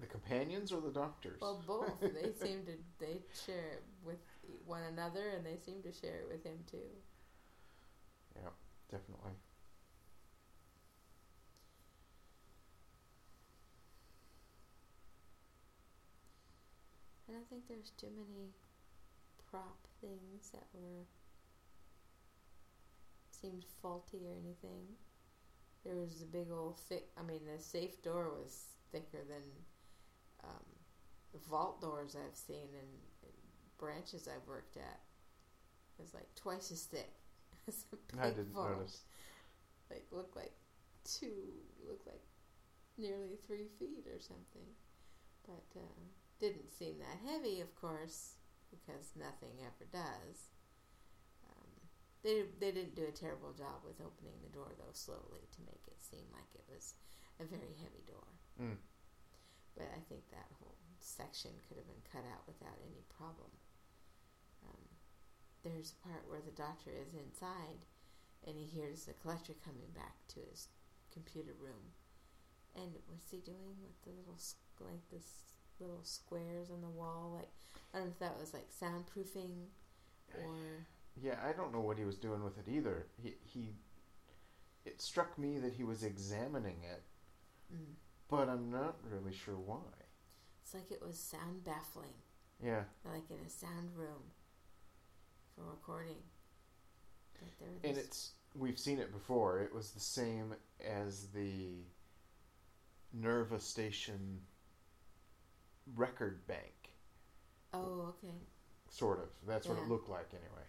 The 0.00 0.06
companions 0.06 0.72
or 0.72 0.80
the 0.80 0.90
doctors? 0.90 1.40
Well, 1.40 1.62
both. 1.66 2.00
they 2.00 2.32
seem 2.46 2.64
to 2.66 2.72
they 2.98 3.22
share 3.46 3.68
it 3.72 3.82
with 4.04 4.18
one 4.66 4.82
another, 4.82 5.28
and 5.36 5.44
they 5.46 5.56
seem 5.56 5.82
to 5.82 5.92
share 5.92 6.16
it 6.16 6.28
with 6.30 6.44
him 6.44 6.58
too. 6.70 6.90
yeah, 8.36 8.50
definitely. 8.90 9.32
I 17.28 17.32
don't 17.32 17.48
think 17.48 17.62
there's 17.68 17.90
too 17.98 18.10
many 18.14 18.50
prop 19.50 19.78
things 20.00 20.50
that 20.52 20.66
were 20.74 21.04
seemed 23.30 23.64
faulty 23.82 24.18
or 24.26 24.32
anything. 24.32 24.86
There 25.84 25.96
was 25.96 26.22
a 26.22 26.26
big 26.26 26.50
old 26.50 26.78
thick. 26.78 27.08
I 27.18 27.22
mean, 27.22 27.40
the 27.44 27.62
safe 27.62 28.02
door 28.02 28.30
was 28.30 28.68
thicker 28.92 29.24
than 29.28 29.42
um, 30.46 31.40
vault 31.48 31.80
doors 31.80 32.16
I've 32.16 32.36
seen 32.36 32.68
and, 32.72 32.92
and 33.22 33.32
branches 33.78 34.28
I've 34.28 34.46
worked 34.46 34.76
at. 34.76 35.00
Was 35.98 36.12
like 36.14 36.28
twice 36.34 36.72
as 36.72 36.82
thick. 36.82 37.12
as 37.68 37.84
a 37.92 38.20
I 38.20 38.28
didn't 38.30 38.52
vault. 38.52 38.70
notice. 38.78 39.02
Like 39.90 40.06
looked 40.10 40.36
like 40.36 40.52
two, 41.04 41.54
looked 41.88 42.06
like 42.06 42.22
nearly 42.98 43.36
three 43.46 43.68
feet 43.78 44.06
or 44.06 44.20
something. 44.20 44.68
But 45.46 45.64
uh, 45.76 46.00
didn't 46.40 46.72
seem 46.72 46.96
that 46.98 47.30
heavy, 47.30 47.60
of 47.60 47.74
course, 47.76 48.34
because 48.70 49.12
nothing 49.16 49.54
ever 49.60 49.86
does. 49.92 50.50
Um, 51.46 51.68
they 52.22 52.44
they 52.58 52.72
didn't 52.72 52.96
do 52.96 53.06
a 53.06 53.12
terrible 53.12 53.52
job 53.52 53.84
with 53.84 54.00
opening 54.00 54.34
the 54.42 54.52
door 54.52 54.72
though 54.78 54.92
slowly 54.92 55.44
to 55.52 55.60
make 55.66 55.84
it 55.86 56.00
seem 56.02 56.24
like 56.32 56.48
it 56.54 56.64
was 56.72 56.94
a 57.40 57.44
very 57.44 57.76
heavy 57.78 58.02
door. 58.08 58.28
Mm. 58.60 58.78
But 59.76 59.90
I 59.90 60.00
think 60.08 60.30
that 60.30 60.54
whole 60.58 60.78
section 61.00 61.50
could 61.66 61.76
have 61.76 61.90
been 61.90 62.06
cut 62.10 62.24
out 62.30 62.46
without 62.46 62.78
any 62.86 63.02
problem. 63.10 63.50
Um, 64.62 64.86
there's 65.62 65.92
a 65.92 66.02
part 66.06 66.30
where 66.30 66.42
the 66.42 66.54
doctor 66.54 66.90
is 66.94 67.12
inside, 67.14 67.84
and 68.46 68.56
he 68.56 68.64
hears 68.64 69.04
the 69.04 69.18
collector 69.18 69.54
coming 69.64 69.90
back 69.94 70.14
to 70.34 70.40
his 70.46 70.68
computer 71.12 71.54
room. 71.58 71.94
And 72.74 72.90
what's 73.06 73.30
he 73.30 73.38
doing 73.38 73.78
with 73.82 73.98
the 74.02 74.14
little 74.14 74.38
like 74.80 75.06
this 75.10 75.54
little 75.80 76.02
squares 76.02 76.70
on 76.70 76.80
the 76.80 76.88
wall. 76.88 77.32
Like 77.36 77.50
I 77.92 77.98
don't 77.98 78.06
know 78.06 78.12
if 78.12 78.18
that 78.20 78.38
was 78.38 78.54
like 78.54 78.68
soundproofing 78.70 79.68
or 80.42 80.86
Yeah, 81.20 81.36
I 81.46 81.52
don't 81.52 81.72
know 81.72 81.80
what 81.80 81.98
he 81.98 82.04
was 82.04 82.16
doing 82.16 82.42
with 82.42 82.58
it 82.58 82.70
either. 82.70 83.06
He 83.22 83.34
he. 83.44 83.74
It 84.84 85.00
struck 85.00 85.38
me 85.38 85.58
that 85.58 85.72
he 85.72 85.84
was 85.84 86.02
examining 86.02 86.76
it, 86.84 87.02
mm, 87.74 87.94
but 88.36 88.48
I'm 88.48 88.70
not 88.70 88.96
really 89.10 89.32
sure 89.32 89.54
why. 89.54 89.78
it's 90.62 90.74
like 90.74 90.90
it 90.90 91.02
was 91.04 91.18
sound 91.18 91.64
baffling, 91.64 92.14
Yeah, 92.62 92.84
like 93.04 93.30
in 93.30 93.36
a 93.46 93.50
sound 93.50 93.90
room 93.96 94.22
for 95.54 95.62
recording. 95.70 96.22
And 97.82 97.96
it's 97.96 98.32
we've 98.54 98.78
seen 98.78 98.98
it 98.98 99.12
before. 99.12 99.60
It 99.60 99.74
was 99.74 99.90
the 99.90 100.00
same 100.00 100.54
as 100.84 101.28
the 101.28 101.84
Nerva 103.12 103.60
Station 103.60 104.40
record 105.94 106.46
bank, 106.46 106.90
oh 107.72 108.14
okay 108.16 108.34
sort 108.94 109.18
of. 109.18 109.28
That's 109.46 109.66
what 109.66 109.78
it 109.78 109.88
looked 109.88 110.08
like 110.08 110.28
anyway. 110.32 110.66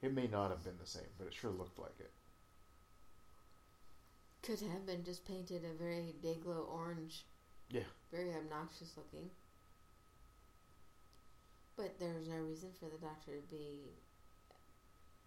It 0.00 0.14
may 0.14 0.28
not 0.28 0.50
have 0.50 0.62
been 0.62 0.78
the 0.80 0.86
same, 0.86 1.02
but 1.18 1.26
it 1.26 1.34
sure 1.34 1.50
looked 1.50 1.78
like 1.78 1.98
it. 1.98 2.12
Could 4.44 4.60
have 4.60 4.86
been 4.86 5.02
just 5.04 5.26
painted 5.26 5.64
a 5.64 5.82
very 5.82 6.14
day 6.22 6.36
glow 6.42 6.68
orange. 6.70 7.24
Yeah. 7.70 7.88
Very 8.12 8.30
obnoxious 8.34 8.92
looking. 8.96 9.30
But 11.76 11.98
there's 11.98 12.28
no 12.28 12.36
reason 12.36 12.68
for 12.78 12.86
the 12.86 13.00
doctor 13.00 13.32
to 13.32 13.50
be 13.50 13.80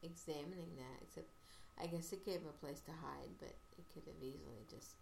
examining 0.04 0.78
that, 0.78 1.02
except 1.02 1.28
I 1.82 1.88
guess 1.88 2.14
it 2.14 2.26
gave 2.26 2.46
him 2.46 2.54
a 2.54 2.64
place 2.64 2.80
to 2.86 2.92
hide, 2.92 3.34
but 3.40 3.58
it 3.78 3.86
could 3.94 4.06
have 4.06 4.22
easily 4.22 4.64
just 4.70 4.96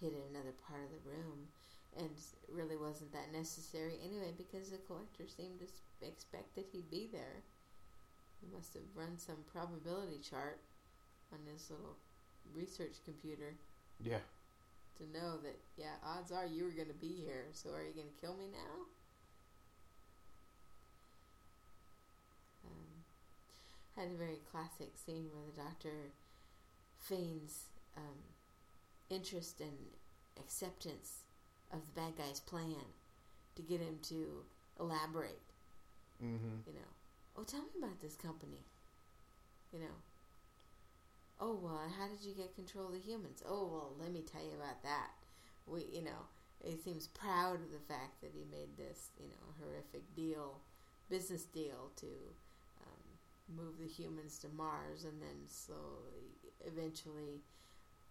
hid 0.00 0.12
in 0.12 0.34
another 0.34 0.52
part 0.68 0.82
of 0.82 0.90
the 0.90 1.08
room. 1.08 1.48
And 1.96 2.10
it 2.10 2.52
really 2.52 2.76
wasn't 2.76 3.12
that 3.12 3.32
necessary 3.32 3.94
anyway, 4.02 4.34
because 4.36 4.70
the 4.70 4.82
collector 4.90 5.24
seemed 5.30 5.60
to 5.60 6.06
expect 6.06 6.56
that 6.56 6.66
he'd 6.72 6.90
be 6.90 7.08
there. 7.10 7.46
He 8.42 8.50
must 8.52 8.74
have 8.74 8.82
run 8.94 9.16
some 9.16 9.46
probability 9.50 10.18
chart 10.18 10.58
on 11.32 11.38
his 11.50 11.70
little 11.70 11.96
research 12.52 12.96
computer 13.04 13.54
Yeah. 14.02 14.20
to 14.98 15.04
know 15.12 15.38
that 15.38 15.58
yeah, 15.76 15.94
odds 16.04 16.32
are 16.32 16.46
you 16.46 16.64
were 16.64 16.70
going 16.70 16.88
to 16.88 16.94
be 16.94 17.08
here. 17.24 17.46
So 17.52 17.70
are 17.70 17.82
you 17.82 17.92
going 17.94 18.08
to 18.08 18.20
kill 18.20 18.34
me 18.36 18.46
now? 18.52 18.86
Um, 22.66 23.04
had 23.96 24.12
a 24.12 24.18
very 24.18 24.40
classic 24.50 24.92
scene 24.96 25.28
where 25.32 25.44
the 25.54 25.62
doctor 25.62 26.12
feigns 27.00 27.64
um, 27.96 28.18
interest 29.10 29.60
and 29.60 29.76
acceptance 30.38 31.22
of 31.72 31.80
the 31.80 32.00
bad 32.00 32.16
guy's 32.16 32.40
plan 32.40 32.84
to 33.56 33.62
get 33.62 33.80
him 33.80 33.98
to 34.02 34.44
elaborate. 34.80 35.40
Mm-hmm. 36.22 36.66
You 36.66 36.72
know, 36.74 36.90
oh, 37.36 37.42
tell 37.44 37.60
me 37.62 37.70
about 37.78 38.00
this 38.00 38.14
company. 38.16 38.62
You 39.72 39.80
know, 39.80 39.96
oh 41.40 41.58
well, 41.60 41.80
how 41.98 42.06
did 42.08 42.22
you 42.24 42.34
get 42.34 42.54
control 42.54 42.86
of 42.86 42.92
the 42.92 42.98
humans? 42.98 43.42
Oh 43.48 43.66
well, 43.66 43.92
let 44.00 44.12
me 44.12 44.22
tell 44.22 44.42
you 44.42 44.54
about 44.56 44.82
that. 44.82 45.10
We, 45.66 45.86
you 45.92 46.02
know, 46.04 46.28
he 46.62 46.76
seems 46.76 47.08
proud 47.08 47.56
of 47.56 47.72
the 47.72 47.84
fact 47.88 48.20
that 48.22 48.32
he 48.34 48.44
made 48.50 48.76
this, 48.76 49.10
you 49.18 49.28
know, 49.28 49.46
horrific 49.60 50.02
deal, 50.16 50.60
business 51.10 51.44
deal 51.44 51.90
to 51.96 52.06
um, 52.86 53.56
move 53.56 53.78
the 53.80 53.86
humans 53.88 54.38
to 54.40 54.48
Mars, 54.56 55.04
and 55.04 55.20
then 55.22 55.46
slowly, 55.48 56.36
eventually. 56.66 57.40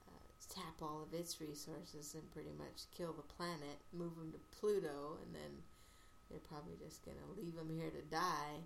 uh, 0.07 0.12
Tap 0.49 0.81
all 0.81 1.01
of 1.07 1.17
its 1.17 1.39
resources 1.41 2.13
and 2.13 2.31
pretty 2.31 2.51
much 2.57 2.86
kill 2.95 3.13
the 3.13 3.33
planet, 3.36 3.79
move 3.93 4.15
them 4.17 4.31
to 4.33 4.57
Pluto, 4.59 5.17
and 5.23 5.33
then 5.33 5.63
they're 6.29 6.39
probably 6.49 6.75
just 6.86 7.03
going 7.05 7.17
to 7.17 7.39
leave 7.41 7.55
him 7.57 7.69
here 7.75 7.89
to 7.89 8.01
die 8.13 8.62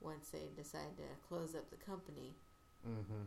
once 0.00 0.28
they 0.32 0.48
decide 0.56 0.96
to 0.96 1.04
close 1.28 1.54
up 1.54 1.70
the 1.70 1.76
company. 1.76 2.34
Mm-hmm. 2.86 3.24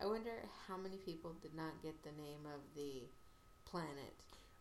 I 0.00 0.06
wonder 0.06 0.30
how 0.68 0.76
many 0.76 0.96
people 0.96 1.32
did 1.42 1.54
not 1.54 1.82
get 1.82 2.02
the 2.02 2.10
name 2.22 2.44
of 2.44 2.60
the 2.76 3.02
planet 3.64 4.14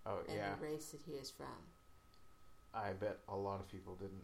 Oh 0.06 0.20
and 0.28 0.38
yeah. 0.38 0.56
the 0.56 0.64
race 0.66 0.88
that 0.92 1.02
he 1.06 1.14
is 1.14 1.30
from. 1.30 1.48
I 2.74 2.92
bet 2.94 3.20
a 3.28 3.36
lot 3.36 3.60
of 3.60 3.68
people 3.72 3.96
didn't. 3.96 4.24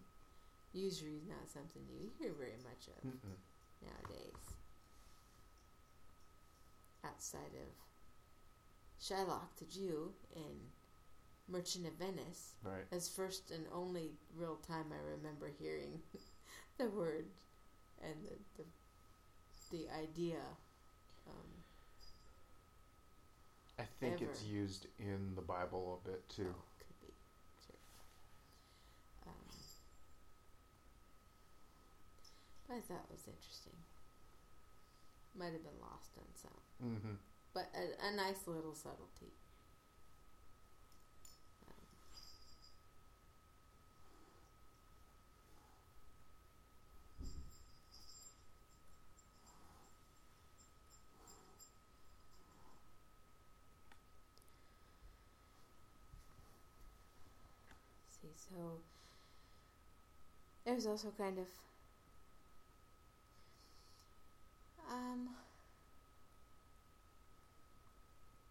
Usually 0.74 1.22
not 1.28 1.50
something 1.52 1.82
you 1.92 2.10
hear 2.20 2.32
very 2.38 2.58
much 2.64 2.88
of 2.88 3.10
Mm-mm. 3.10 3.38
nowadays. 3.84 4.56
Outside 7.04 7.54
of 7.56 7.70
Shylock 9.04 9.56
the 9.58 9.66
Jew 9.66 10.12
in 10.36 10.54
Merchant 11.50 11.88
of 11.88 11.94
Venice, 11.94 12.54
Right. 12.64 12.86
as 12.92 13.10
first 13.10 13.52
and 13.52 13.66
only 13.74 14.12
real 14.38 14.58
time 14.68 14.86
I 14.94 15.12
remember 15.18 15.50
hearing 15.60 16.00
the 16.82 16.90
word 16.90 17.26
and 18.02 18.16
the 18.26 18.64
the, 18.64 18.66
the 19.78 19.90
idea. 19.94 20.40
Um, 21.28 21.64
I 23.80 23.84
think 24.00 24.22
it's 24.22 24.44
used 24.44 24.88
in 25.00 25.34
the 25.36 25.42
Bible 25.42 26.02
a 26.06 26.08
bit 26.10 26.28
too. 26.30 26.54
oh, 26.54 26.64
could 26.80 27.00
be 27.08 27.14
sure. 27.66 27.76
Um, 29.26 29.34
but 32.68 32.76
I 32.78 32.80
thought 32.82 33.06
it 33.10 33.12
was 33.12 33.28
interesting. 33.28 33.74
Might 35.38 35.54
have 35.54 35.64
been 35.64 35.80
lost 35.82 36.18
on 36.18 36.26
some, 36.36 36.62
Mm-hmm. 36.84 37.14
but 37.54 37.70
a, 37.76 38.08
a 38.08 38.12
nice 38.16 38.48
little 38.48 38.74
subtlety. 38.74 39.34
Um, 41.68 41.86
see, 58.54 58.82
it 60.66 60.76
was 60.76 60.88
also 60.88 61.12
kind 61.18 61.38
of 61.38 61.48
um 64.92 65.30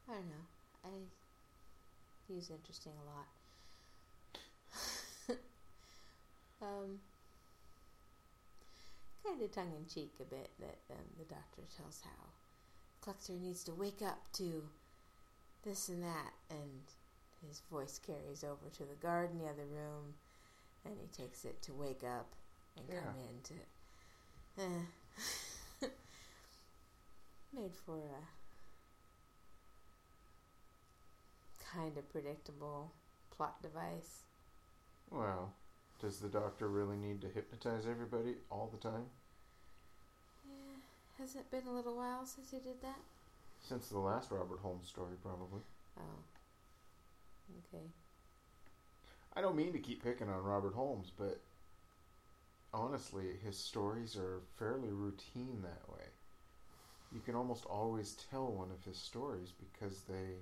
I 0.08 0.14
don't 0.14 0.26
know. 0.26 0.46
I 0.84 0.88
use 2.32 2.50
interesting 2.50 2.92
a 3.00 3.04
lot. 5.30 5.38
um 6.62 6.98
kind 9.24 9.42
of 9.42 9.52
tongue 9.52 9.72
in 9.76 9.86
cheek 9.92 10.12
a 10.20 10.24
bit 10.24 10.50
that 10.58 10.78
um, 10.90 11.04
the 11.18 11.24
doctor 11.24 11.62
tells 11.76 12.00
how 12.02 12.10
Cluxter 13.04 13.40
needs 13.40 13.62
to 13.64 13.72
wake 13.72 14.02
up 14.04 14.18
to 14.32 14.62
this 15.64 15.88
and 15.88 16.02
that 16.02 16.32
and 16.50 16.82
his 17.46 17.60
voice 17.70 17.98
carries 18.04 18.44
over 18.44 18.68
to 18.72 18.84
the 18.84 18.94
guard 19.00 19.30
in 19.32 19.38
the 19.38 19.44
other 19.46 19.66
room 19.66 20.14
and 20.84 20.94
he 21.00 21.06
takes 21.08 21.44
it 21.44 21.60
to 21.62 21.72
wake 21.72 22.02
up 22.04 22.26
and 22.76 22.88
come 22.88 23.14
in 23.28 23.42
to 23.42 23.54
eh. 24.62 25.86
made 27.54 27.74
for 27.84 27.96
a 27.96 28.22
kind 31.74 31.96
of 31.98 32.08
predictable 32.12 32.92
plot 33.36 33.60
device 33.62 34.22
Well, 35.10 35.52
does 36.00 36.18
the 36.18 36.28
doctor 36.28 36.68
really 36.68 36.96
need 36.96 37.20
to 37.22 37.28
hypnotize 37.28 37.86
everybody 37.88 38.34
all 38.50 38.70
the 38.72 38.78
time? 38.88 39.06
yeah 40.48 40.76
has 41.18 41.34
it 41.36 41.50
been 41.50 41.66
a 41.68 41.72
little 41.72 41.96
while 41.96 42.24
since 42.26 42.50
he 42.50 42.58
did 42.58 42.80
that 42.82 42.98
Since 43.60 43.88
the 43.88 43.98
last 43.98 44.30
Robert 44.30 44.58
Holmes 44.60 44.88
story, 44.88 45.16
probably. 45.22 45.60
oh 45.98 46.02
okay 47.58 47.90
I 49.34 49.40
don't 49.40 49.56
mean 49.56 49.72
to 49.72 49.78
keep 49.78 50.02
picking 50.02 50.28
on 50.28 50.42
Robert 50.42 50.74
Holmes, 50.74 51.10
but 51.16 51.40
honestly, 52.72 53.36
his 53.44 53.56
stories 53.56 54.16
are 54.16 54.40
fairly 54.58 54.90
routine 54.90 55.62
that 55.62 55.88
way. 55.88 56.04
You 57.12 57.20
can 57.20 57.34
almost 57.34 57.66
always 57.66 58.16
tell 58.30 58.46
one 58.46 58.70
of 58.70 58.84
his 58.84 58.96
stories 58.96 59.52
because 59.52 60.02
they. 60.02 60.36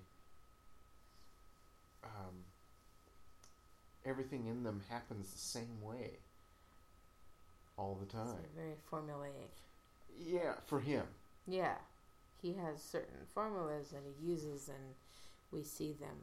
Um, 2.05 2.45
everything 4.05 4.47
in 4.47 4.63
them 4.63 4.83
happens 4.89 5.31
the 5.33 5.39
same 5.39 5.83
way 5.83 6.11
all 7.77 7.99
the 8.01 8.11
so 8.13 8.19
time. 8.19 8.37
very 8.57 8.75
formulaic 8.91 9.51
Yeah, 10.27 10.55
for 10.67 10.81
him. 10.81 11.05
Yeah, 11.47 11.77
he 12.43 12.53
has 12.55 12.83
certain 12.83 13.27
formulas 13.35 13.91
that 13.91 14.03
he 14.05 14.31
uses, 14.31 14.69
and 14.69 14.95
we 15.53 15.63
see 15.63 15.93
them 15.93 16.17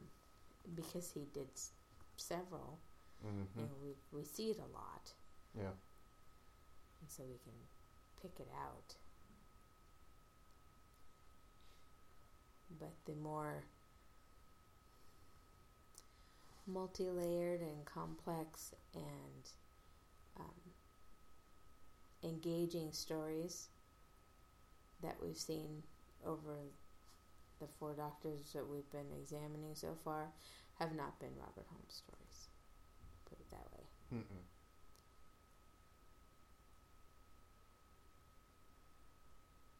because 0.74 1.10
he 1.12 1.26
did 1.32 1.48
s- 1.54 1.72
several, 2.16 2.78
hmm 3.22 3.42
and 3.58 3.68
we 3.82 3.94
we 4.12 4.24
see 4.24 4.50
it 4.50 4.58
a 4.58 4.72
lot, 4.72 5.12
Yeah. 5.54 5.72
and 7.00 7.10
so 7.10 7.22
we 7.24 7.38
can 7.38 7.54
pick 8.22 8.40
it 8.40 8.48
out. 8.54 8.94
but 12.80 12.92
the 13.06 13.14
more 13.14 13.64
multi 16.66 17.08
layered 17.08 17.60
and 17.60 17.84
complex 17.84 18.74
and 18.94 19.50
um, 20.38 20.60
engaging 22.24 22.92
stories 22.92 23.68
that 25.02 25.16
we've 25.22 25.36
seen 25.38 25.82
over 26.26 26.56
the 27.60 27.66
four 27.78 27.94
doctors 27.94 28.52
that 28.54 28.68
we've 28.68 28.90
been 28.90 29.10
examining 29.20 29.74
so 29.74 29.96
far 30.04 30.28
have 30.78 30.94
not 30.94 31.18
been 31.18 31.30
Robert 31.38 31.66
Holmes 31.70 32.02
stories. 32.04 32.48
Put 33.28 33.40
it 33.40 33.50
that 33.50 33.66
way. 33.72 33.84
Mm-mm. 34.14 34.44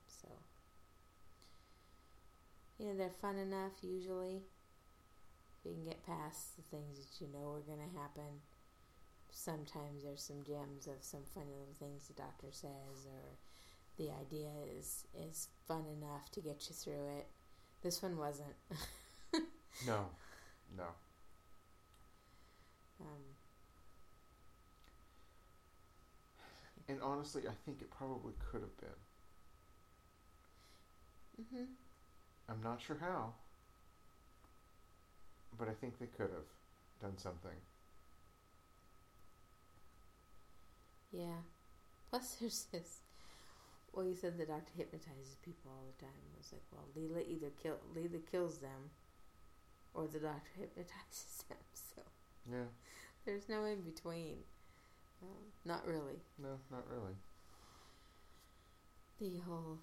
So, 0.08 0.28
you 2.78 2.86
know, 2.86 2.96
they're 2.96 3.10
fun 3.20 3.36
enough 3.36 3.72
usually. 3.82 4.42
If 5.58 5.70
you 5.70 5.74
can 5.74 5.84
get 5.84 6.06
past 6.06 6.56
the 6.56 6.62
things 6.62 6.98
that 6.98 7.20
you 7.20 7.28
know 7.32 7.52
are 7.52 7.60
going 7.60 7.86
to 7.86 7.98
happen. 7.98 8.40
Sometimes 9.30 10.02
there's 10.02 10.22
some 10.22 10.42
gems 10.46 10.86
of 10.86 11.02
some 11.02 11.20
funny 11.34 11.52
little 11.52 11.74
things 11.78 12.06
the 12.08 12.14
doctor 12.14 12.46
says, 12.52 13.06
or 13.06 13.36
the 13.98 14.10
idea 14.10 14.48
is 14.78 15.04
is 15.14 15.48
fun 15.68 15.84
enough 16.00 16.30
to 16.32 16.40
get 16.40 16.68
you 16.68 16.74
through 16.74 17.18
it. 17.18 17.26
This 17.82 18.02
one 18.02 18.16
wasn't. 18.16 18.54
No, 19.86 20.06
no. 20.76 20.84
Um, 23.00 23.06
And 26.88 27.02
honestly, 27.02 27.42
I 27.48 27.52
think 27.64 27.80
it 27.80 27.90
probably 27.90 28.32
could 28.50 28.60
have 28.60 28.76
been. 28.78 28.88
Mm-hmm. 31.42 31.64
I'm 32.48 32.62
not 32.62 32.80
sure 32.80 32.96
how, 33.00 33.32
but 35.58 35.68
I 35.68 35.72
think 35.72 35.98
they 35.98 36.06
could 36.06 36.30
have 36.30 36.48
done 37.02 37.18
something. 37.18 37.56
Yeah. 41.12 41.42
Plus, 42.10 42.36
there's 42.40 42.66
this. 42.72 43.00
Well, 43.96 44.04
you 44.04 44.14
said 44.14 44.36
the 44.36 44.44
doctor 44.44 44.72
hypnotizes 44.76 45.36
people 45.42 45.70
all 45.72 45.84
the 45.86 46.04
time. 46.04 46.12
I 46.12 46.36
was 46.36 46.52
like, 46.52 46.62
well, 46.70 46.84
Leela 46.94 47.26
either 47.26 47.48
kill 47.62 47.78
Leela 47.96 48.20
kills 48.30 48.58
them, 48.58 48.90
or 49.94 50.06
the 50.06 50.18
doctor 50.18 50.50
hypnotizes 50.60 51.44
them. 51.48 51.56
So 51.72 52.02
Yeah, 52.52 52.68
there's 53.24 53.48
no 53.48 53.64
in 53.64 53.80
between. 53.80 54.36
Um, 55.22 55.44
not 55.64 55.86
really. 55.86 56.20
no, 56.38 56.58
not 56.70 56.84
really. 56.90 57.14
The 59.18 59.38
whole 59.48 59.78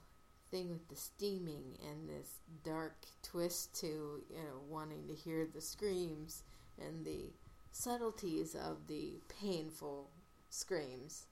thing 0.52 0.70
with 0.70 0.88
the 0.90 0.96
steaming 0.96 1.80
and 1.90 2.08
this 2.08 2.38
dark 2.64 3.08
twist 3.24 3.74
to 3.80 4.22
you 4.30 4.38
know 4.38 4.62
wanting 4.70 5.08
to 5.08 5.16
hear 5.16 5.48
the 5.52 5.60
screams 5.60 6.44
and 6.80 7.04
the 7.04 7.32
subtleties 7.72 8.54
of 8.54 8.86
the 8.88 9.16
painful 9.42 10.12
screams. 10.52 11.26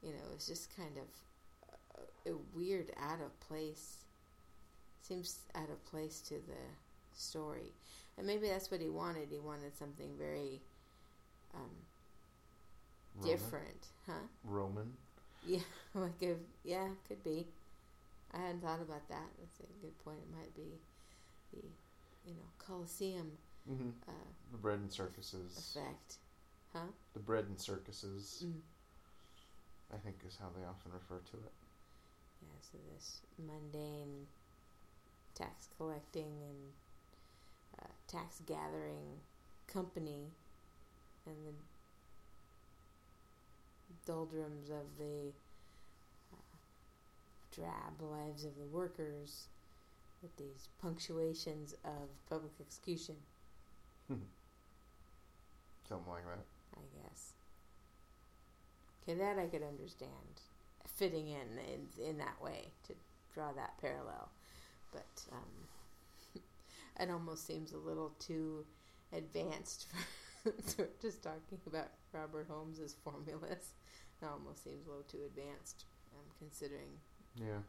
You 0.00 0.10
know, 0.12 0.30
it's 0.34 0.46
just 0.46 0.76
kind 0.76 0.96
of 0.98 1.06
weird, 2.54 2.90
out 3.00 3.20
of 3.20 3.38
place. 3.40 3.98
Seems 5.00 5.40
out 5.56 5.68
of 5.68 5.84
place 5.84 6.20
to 6.28 6.34
the 6.34 6.62
story, 7.12 7.72
and 8.16 8.26
maybe 8.26 8.48
that's 8.48 8.70
what 8.70 8.80
he 8.80 8.88
wanted. 8.88 9.28
He 9.30 9.40
wanted 9.40 9.76
something 9.76 10.10
very 10.16 10.60
um, 11.54 11.68
Roman? 13.16 13.30
different, 13.30 13.86
huh? 14.06 14.26
Roman. 14.44 14.92
Yeah, 15.46 15.58
like 15.94 16.22
a 16.22 16.36
yeah, 16.64 16.86
could 17.08 17.22
be. 17.24 17.46
I 18.32 18.38
hadn't 18.38 18.62
thought 18.62 18.80
about 18.80 19.08
that. 19.08 19.26
That's 19.40 19.60
a 19.60 19.82
good 19.84 19.98
point. 20.04 20.18
It 20.22 20.36
might 20.36 20.54
be 20.54 20.78
the 21.52 21.62
you 22.26 22.34
know 22.34 22.46
Colosseum 22.58 23.32
Mm-hmm. 23.70 23.90
uh, 24.08 24.12
The 24.50 24.58
bread 24.58 24.80
and 24.80 24.90
circuses. 24.90 25.56
effect, 25.76 26.16
huh? 26.72 26.80
The 27.14 27.20
bread 27.20 27.44
and 27.48 27.58
circuses, 27.60 28.44
Mm. 28.44 28.60
I 29.94 29.98
think, 29.98 30.16
is 30.26 30.36
how 30.40 30.48
they 30.56 30.64
often 30.66 30.90
refer 30.92 31.18
to 31.30 31.36
it. 31.36 31.52
So 32.72 32.78
this 32.94 33.20
mundane 33.38 34.26
tax 35.34 35.68
collecting 35.76 36.32
and 36.48 36.72
uh, 37.78 37.86
tax 38.08 38.40
gathering 38.46 39.20
company 39.66 40.30
and 41.26 41.36
the 41.46 41.52
doldrums 44.06 44.70
of 44.70 44.86
the 44.98 45.32
uh, 46.32 46.56
drab 47.54 48.00
lives 48.00 48.44
of 48.44 48.56
the 48.56 48.66
workers 48.66 49.48
with 50.22 50.34
these 50.36 50.68
punctuations 50.80 51.74
of 51.84 52.08
public 52.28 52.52
execution, 52.60 53.16
Something 55.88 56.12
like 56.12 56.24
that. 56.24 56.44
I 56.76 56.80
guess. 57.02 57.32
Okay, 59.02 59.18
that 59.18 59.38
I 59.38 59.46
could 59.46 59.62
understand 59.62 60.40
fitting 60.94 61.28
in 61.28 61.58
in, 61.72 62.04
in 62.08 62.18
that 62.18 62.40
way 62.42 62.70
to 62.86 62.94
draw 63.34 63.52
that 63.52 63.78
parallel, 63.80 64.30
but 64.92 65.22
um, 65.32 66.42
it 67.00 67.10
almost 67.10 67.46
seems 67.46 67.72
a 67.72 67.78
little 67.78 68.12
too 68.18 68.64
advanced 69.12 69.86
for 70.42 70.88
just 71.02 71.22
talking 71.22 71.58
about 71.66 71.88
Robert 72.12 72.46
Holmes's 72.48 72.94
formulas. 73.04 73.74
It 74.20 74.26
almost 74.26 74.62
seems 74.64 74.86
a 74.86 74.90
little 74.90 75.04
too 75.04 75.24
advanced. 75.26 75.84
um, 76.14 76.24
considering 76.38 76.98
Yeah. 77.36 77.62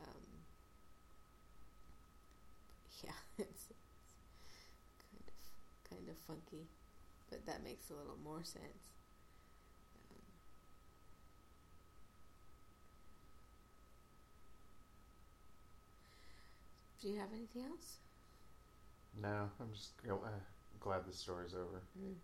um, 0.00 0.24
yeah, 3.04 3.10
it's, 3.38 3.66
it's 3.70 4.94
kind 5.10 5.24
of 5.26 5.90
kind 5.90 6.08
of 6.08 6.16
funky, 6.26 6.66
but 7.30 7.44
that 7.46 7.62
makes 7.64 7.90
a 7.90 7.94
little 7.94 8.18
more 8.24 8.42
sense. 8.44 8.97
Do 17.00 17.08
you 17.08 17.18
have 17.18 17.32
anything 17.32 17.62
else? 17.64 17.98
No, 19.20 19.50
I'm 19.60 19.72
just 19.72 19.92
uh, 20.08 20.14
glad 20.80 21.04
the 21.06 21.12
story's 21.12 21.54
over. 21.54 21.82
Mm. 21.98 22.14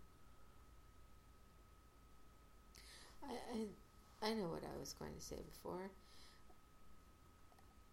I, 3.22 3.32
I 3.52 4.30
I 4.30 4.34
know 4.34 4.48
what 4.48 4.64
I 4.64 4.78
was 4.78 4.92
going 4.94 5.14
to 5.14 5.20
say 5.20 5.42
before. 5.42 5.90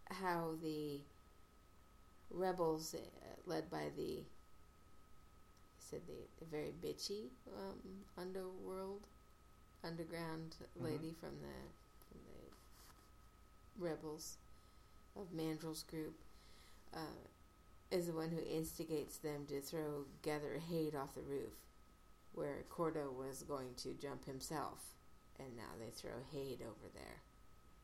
How 0.09 0.55
the 0.61 1.01
rebels, 2.29 2.93
uh, 2.95 2.99
led 3.45 3.69
by 3.69 3.89
the, 3.95 4.19
I 4.21 4.25
said 5.79 6.01
the, 6.07 6.27
the 6.39 6.45
very 6.45 6.71
bitchy 6.81 7.29
um, 7.47 8.05
underworld, 8.17 9.07
underground 9.83 10.57
Mhm. 10.79 10.83
lady 10.83 11.13
from 11.13 11.39
the 11.41 11.55
from 12.07 12.21
the 12.25 12.51
rebels 13.77 14.37
of 15.15 15.31
Mandrel's 15.33 15.83
group, 15.83 16.21
uh, 16.95 17.27
is 17.91 18.07
the 18.07 18.13
one 18.13 18.29
who 18.31 18.41
instigates 18.43 19.17
them 19.17 19.45
to 19.47 19.61
throw 19.61 20.05
Gatherer 20.21 20.59
Hade 20.59 20.95
off 20.95 21.15
the 21.15 21.21
roof, 21.21 21.53
where 22.33 22.63
Cordo 22.69 23.11
was 23.11 23.43
going 23.43 23.73
to 23.77 23.93
jump 23.93 24.25
himself, 24.25 24.95
and 25.39 25.55
now 25.55 25.71
they 25.79 25.89
throw 25.91 26.21
Hade 26.31 26.61
over 26.61 26.89
there. 26.93 27.21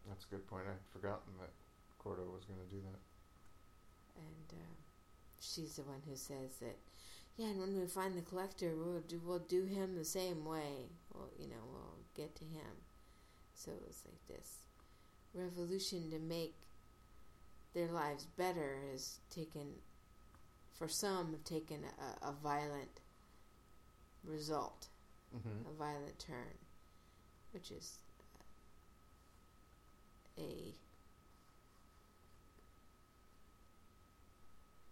That's 0.07 0.25
a 0.25 0.29
good 0.29 0.47
point. 0.47 0.65
I'd 0.67 0.85
forgotten 0.93 1.33
that 1.39 1.51
Cordo 1.99 2.25
was 2.33 2.45
going 2.45 2.59
to 2.59 2.73
do 2.75 2.81
that. 2.81 2.99
and 4.15 4.53
uh, 4.53 4.75
she's 5.39 5.75
the 5.75 5.83
one 5.83 6.01
who 6.09 6.15
says 6.15 6.55
that 6.61 6.77
yeah 7.37 7.47
and 7.47 7.59
when 7.59 7.79
we 7.79 7.85
find 7.87 8.17
the 8.17 8.21
collector 8.21 8.73
we'll 8.75 8.99
do 9.01 9.21
we'll 9.23 9.39
do 9.39 9.65
him 9.65 9.95
the 9.95 10.05
same 10.05 10.45
way 10.45 10.89
well 11.13 11.29
you 11.39 11.47
know 11.47 11.63
we'll 11.71 11.99
get 12.15 12.35
to 12.35 12.43
him 12.45 12.73
so 13.53 13.71
it's 13.87 14.03
like 14.05 14.37
this 14.37 14.57
revolution 15.33 16.09
to 16.11 16.19
make 16.19 16.55
their 17.73 17.87
lives 17.87 18.25
better 18.37 18.77
has 18.91 19.19
taken 19.29 19.67
for 20.73 20.87
some 20.87 21.31
have 21.31 21.43
taken 21.43 21.79
a, 22.23 22.27
a 22.27 22.31
violent 22.43 23.01
result 24.23 24.87
Mm-hmm. 25.35 25.69
a 25.69 25.73
violent 25.77 26.17
turn 26.19 26.55
which 27.51 27.69
is 27.69 27.97
a 30.37 30.73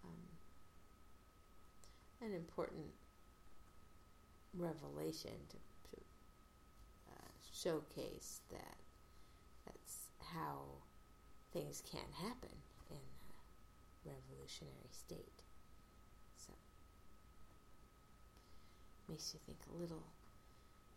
um, 0.04 0.10
an 2.22 2.34
important 2.34 2.88
revelation 4.58 5.32
to, 5.50 5.56
to 5.90 6.02
uh, 7.12 7.32
showcase 7.54 8.42
that 8.52 8.76
that's 9.66 10.10
how 10.34 10.64
things 11.54 11.82
can 11.90 12.28
happen 12.28 12.50
revolutionary 14.46 14.90
state. 14.92 15.42
So 16.38 16.54
makes 19.08 19.34
you 19.34 19.40
think 19.46 19.60
a 19.74 19.82
little, 19.82 20.04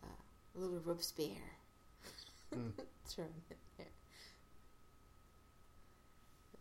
uh, 0.02 0.06
a 0.56 0.58
little 0.58 0.80
Robespierre 0.80 1.56
Mm. 2.52 2.72
thrown 3.06 3.42
in 3.50 3.56
there. 3.76 3.86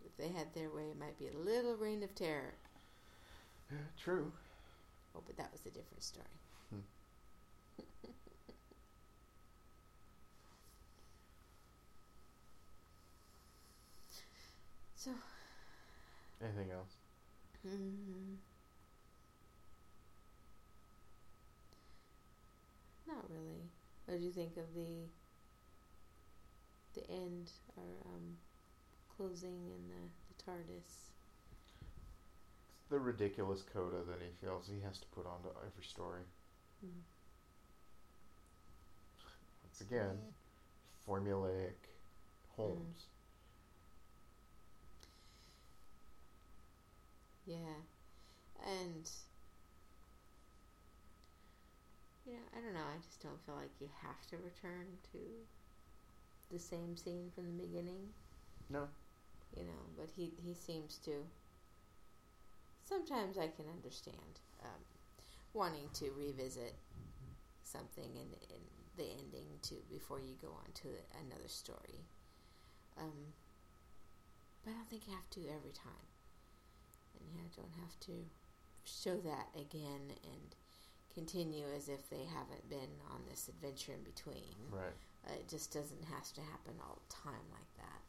But 0.02 0.18
they 0.18 0.30
had 0.30 0.54
their 0.54 0.70
way, 0.70 0.90
it 0.90 0.98
might 0.98 1.18
be 1.18 1.28
a 1.28 1.34
little 1.34 1.76
reign 1.76 2.04
of 2.04 2.14
terror. 2.16 2.56
Yeah, 3.72 3.78
true. 3.98 4.32
Oh, 5.16 5.22
but 5.26 5.38
that 5.38 5.52
was 5.52 5.66
a 5.66 5.70
different 5.70 6.04
story. 6.04 6.26
Hmm. 6.70 6.80
so, 14.96 15.12
Anything 16.42 16.72
else? 16.72 16.94
mm, 17.66 18.36
not 23.08 23.26
really. 23.30 23.64
What 24.06 24.20
do 24.20 24.24
you 24.24 24.32
think 24.32 24.58
of 24.58 24.74
the 24.76 25.08
the 26.94 27.10
end 27.12 27.52
or 27.76 27.84
um, 28.06 28.38
closing 29.16 29.50
in 29.50 29.90
the, 29.90 30.04
the 30.30 30.44
TARDIS? 30.44 31.12
It's 32.80 32.90
the 32.90 33.00
ridiculous 33.00 33.62
coda 33.62 33.98
that 34.08 34.20
he 34.22 34.46
feels 34.46 34.68
he 34.68 34.82
has 34.86 34.98
to 35.00 35.08
put 35.08 35.26
onto 35.26 35.50
every 35.66 35.84
story. 35.84 36.22
Mm. 36.86 37.02
Once 39.64 39.82
again, 39.82 40.18
formulaic 41.08 41.76
Holmes. 42.56 43.06
Yeah, 47.48 47.80
and 48.66 49.10
you 52.26 52.34
know, 52.34 52.40
I 52.56 52.60
don't 52.62 52.74
know. 52.74 52.80
I 52.94 52.98
just 53.06 53.22
don't 53.24 53.42
feel 53.46 53.56
like 53.56 53.72
you 53.80 53.88
have 54.04 54.28
to 54.30 54.38
return 54.38 54.86
to 55.14 55.20
the 56.52 56.60
same 56.60 56.98
scene 56.98 57.32
from 57.34 57.46
the 57.46 57.64
beginning. 57.64 58.10
No. 58.70 58.88
You 59.56 59.64
know, 59.64 59.84
but 59.98 60.10
he 60.16 60.34
he 60.44 60.54
seems 60.54 60.98
to. 61.06 61.12
Sometimes 62.84 63.38
I 63.38 63.48
can 63.48 63.66
understand 63.74 64.40
um, 64.64 64.82
wanting 65.54 65.90
to 65.96 66.12
revisit 66.18 66.76
something 67.64 68.12
in, 68.16 68.30
in 68.50 68.62
the 68.98 69.04
ending 69.04 69.48
to 69.64 69.76
before 69.90 70.20
you 70.22 70.36
go 70.42 70.50
on 70.50 70.72
to 70.76 70.90
another 71.26 71.48
story. 71.48 72.02
Um, 72.98 73.34
but 74.64 74.72
I 74.72 74.74
don't 74.74 74.90
think 74.90 75.08
you 75.08 75.14
have 75.14 75.30
to 75.32 75.42
every 75.54 75.72
time, 75.72 76.06
and 77.20 77.30
you 77.36 77.50
don't 77.56 77.74
have 77.82 78.00
to 78.02 78.14
show 78.86 79.18
that 79.18 79.48
again 79.60 80.14
and 80.24 80.56
continue 81.14 81.66
as 81.76 81.90
if 81.90 82.10
they 82.10 82.24
haven't 82.26 82.70
been 82.70 82.94
on 83.12 83.22
this 83.30 83.48
adventure 83.50 83.94
in 83.94 84.04
between. 84.04 84.56
Right. 84.72 84.96
Uh, 85.28 85.34
it 85.34 85.48
just 85.50 85.74
doesn't 85.74 86.04
have 86.06 86.32
to 86.34 86.42
happen 86.42 86.74
all 86.82 87.00
the 87.08 87.14
time 87.14 87.46
like 87.52 87.72
that. 87.78 88.02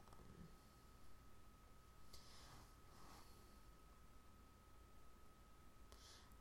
Um, 0.00 0.42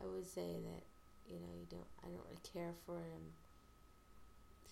I 0.04 0.06
would 0.16 0.26
say 0.28 0.60
that 0.64 0.84
you 1.32 1.40
know 1.40 1.54
you 1.60 1.66
don't. 1.70 1.88
I 2.04 2.08
don't 2.08 2.24
really 2.26 2.42
care 2.54 2.74
for 2.86 2.96
him 2.98 3.34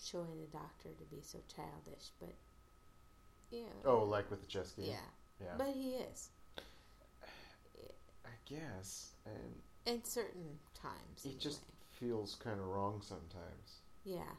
showing 0.04 0.40
the 0.42 0.58
doctor 0.58 0.90
to 0.90 1.06
be 1.16 1.22
so 1.22 1.40
childish, 1.56 2.12
but 2.20 2.34
yeah. 3.52 3.70
Oh, 3.86 4.04
like 4.04 4.30
with 4.30 4.42
the 4.42 4.48
chess 4.48 4.72
game. 4.72 4.88
yeah, 4.90 5.10
Yeah. 5.42 5.54
but 5.58 5.68
he 5.74 5.92
is 5.96 6.30
I 8.26 8.30
guess, 8.46 9.12
and 9.26 9.54
in 9.86 10.04
certain 10.04 10.58
times. 10.74 11.26
it 11.26 11.40
just 11.40 11.62
feels 11.92 12.36
kind 12.36 12.60
of 12.60 12.66
wrong 12.68 13.02
sometimes. 13.02 13.82
yeah, 14.04 14.34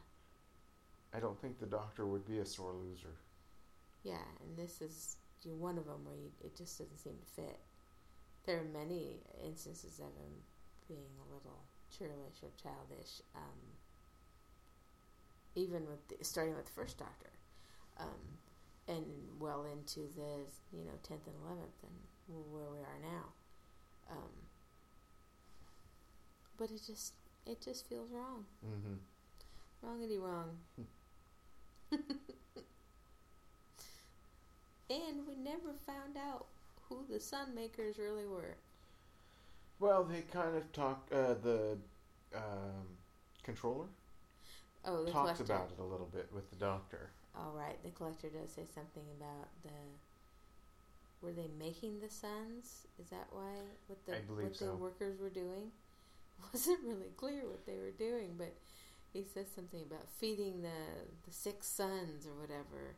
I 1.13 1.19
don't 1.19 1.39
think 1.39 1.59
the 1.59 1.65
doctor 1.65 2.05
would 2.05 2.25
be 2.27 2.39
a 2.39 2.45
sore 2.45 2.73
loser. 2.73 3.15
yeah, 4.03 4.25
and 4.41 4.57
this 4.57 4.81
is 4.81 5.17
one 5.43 5.77
of 5.77 5.85
them 5.85 6.03
where 6.05 6.15
you, 6.15 6.31
it 6.43 6.55
just 6.57 6.77
doesn't 6.79 6.97
seem 6.97 7.13
to 7.19 7.41
fit. 7.41 7.59
There 8.45 8.57
are 8.59 8.63
many 8.73 9.21
instances 9.43 9.99
of 9.99 10.05
him 10.17 10.33
being 10.87 11.09
a 11.21 11.33
little 11.33 11.61
churlish 11.95 12.41
or 12.43 12.49
childish, 12.61 13.21
um, 13.35 13.59
even 15.55 15.87
with 15.87 16.07
the, 16.09 16.23
starting 16.23 16.55
with 16.55 16.65
the 16.65 16.71
first 16.71 16.97
Doctor, 16.97 17.29
um, 17.99 18.21
and 18.87 19.05
well 19.39 19.65
into 19.71 20.01
the 20.15 20.45
you 20.75 20.83
know 20.85 20.97
tenth 21.03 21.25
and 21.27 21.35
eleventh, 21.45 21.79
and 21.83 22.35
where 22.51 22.69
we 22.71 22.79
are 22.79 22.99
now. 23.01 23.25
Um, 24.09 24.29
but 26.57 26.69
it 26.71 26.81
just 26.85 27.13
it 27.45 27.61
just 27.61 27.87
feels 27.87 28.11
wrong, 28.11 28.45
Mm-hmm. 28.65 28.95
wrongity 29.81 30.17
wrong. 30.17 30.57
and 34.89 35.27
we 35.27 35.35
never 35.35 35.73
found 35.85 36.17
out 36.17 36.45
who 36.89 37.05
the 37.09 37.19
Sun 37.19 37.53
Makers 37.55 37.97
really 37.97 38.25
were. 38.25 38.55
Well, 39.79 40.03
they 40.03 40.21
kind 40.21 40.55
of 40.55 40.71
talk. 40.71 41.07
Uh, 41.11 41.33
the 41.43 41.77
um, 42.35 42.87
controller 43.43 43.85
Oh, 44.87 45.03
the 45.03 45.11
talks 45.11 45.39
about 45.39 45.69
it 45.77 45.81
a 45.81 45.83
little 45.85 46.07
bit 46.13 46.29
with 46.33 46.49
the 46.49 46.55
doctor. 46.55 47.09
All 47.35 47.53
right, 47.55 47.81
the 47.83 47.89
collector 47.89 48.29
does 48.29 48.51
say 48.51 48.63
something 48.73 49.03
about 49.19 49.47
the. 49.63 49.69
Were 51.21 51.31
they 51.31 51.49
making 51.57 51.99
the 51.99 52.09
suns? 52.09 52.85
Is 52.99 53.09
that 53.09 53.27
why 53.31 53.51
what 53.87 54.05
the 54.05 54.13
what 54.33 54.57
the 54.57 54.75
workers 54.75 55.19
were 55.19 55.29
doing? 55.29 55.71
wasn't 56.53 56.79
really 56.83 57.11
clear 57.15 57.47
what 57.47 57.65
they 57.65 57.77
were 57.77 57.95
doing, 57.97 58.35
but 58.37 58.53
he 59.13 59.23
says 59.23 59.47
something 59.55 59.81
about 59.81 60.09
feeding 60.19 60.61
the 60.61 61.07
the 61.25 61.31
six 61.31 61.67
suns 61.67 62.27
or 62.27 62.35
whatever, 62.39 62.95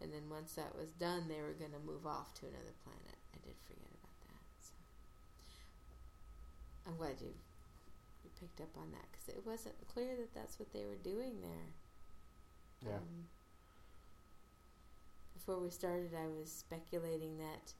and 0.00 0.12
then 0.12 0.30
once 0.30 0.54
that 0.54 0.74
was 0.78 0.90
done, 0.92 1.26
they 1.28 1.42
were 1.42 1.58
going 1.58 1.72
to 1.72 1.82
move 1.84 2.06
off 2.06 2.32
to 2.40 2.46
another 2.46 2.74
planet. 2.84 3.18
I 3.34 3.38
did 3.44 3.58
forget 3.66 3.90
about 3.90 4.16
that. 4.30 4.42
So 4.62 4.72
I'm 6.86 6.96
glad 6.96 7.20
you 7.20 7.34
you 8.24 8.30
picked 8.38 8.60
up 8.60 8.72
on 8.78 8.92
that 8.92 9.06
because 9.10 9.28
it 9.28 9.42
wasn't 9.44 9.74
clear 9.92 10.16
that 10.16 10.34
that's 10.34 10.58
what 10.58 10.72
they 10.72 10.84
were 10.84 11.00
doing 11.02 11.40
there. 11.42 11.68
Yeah. 12.86 12.96
Um, 12.96 13.28
before 15.40 15.58
we 15.58 15.70
started, 15.70 16.10
I 16.14 16.26
was 16.26 16.52
speculating 16.52 17.38
that 17.38 17.72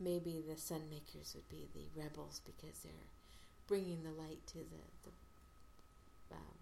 maybe 0.00 0.42
the 0.48 0.56
Sun 0.56 0.80
Makers 0.88 1.34
would 1.34 1.48
be 1.50 1.68
the 1.74 2.00
rebels 2.00 2.40
because 2.46 2.78
they're 2.80 2.92
bringing 3.66 4.02
the 4.02 4.22
light 4.22 4.44
to 4.46 4.54
the 4.54 4.82
the, 5.04 6.34
um, 6.34 6.58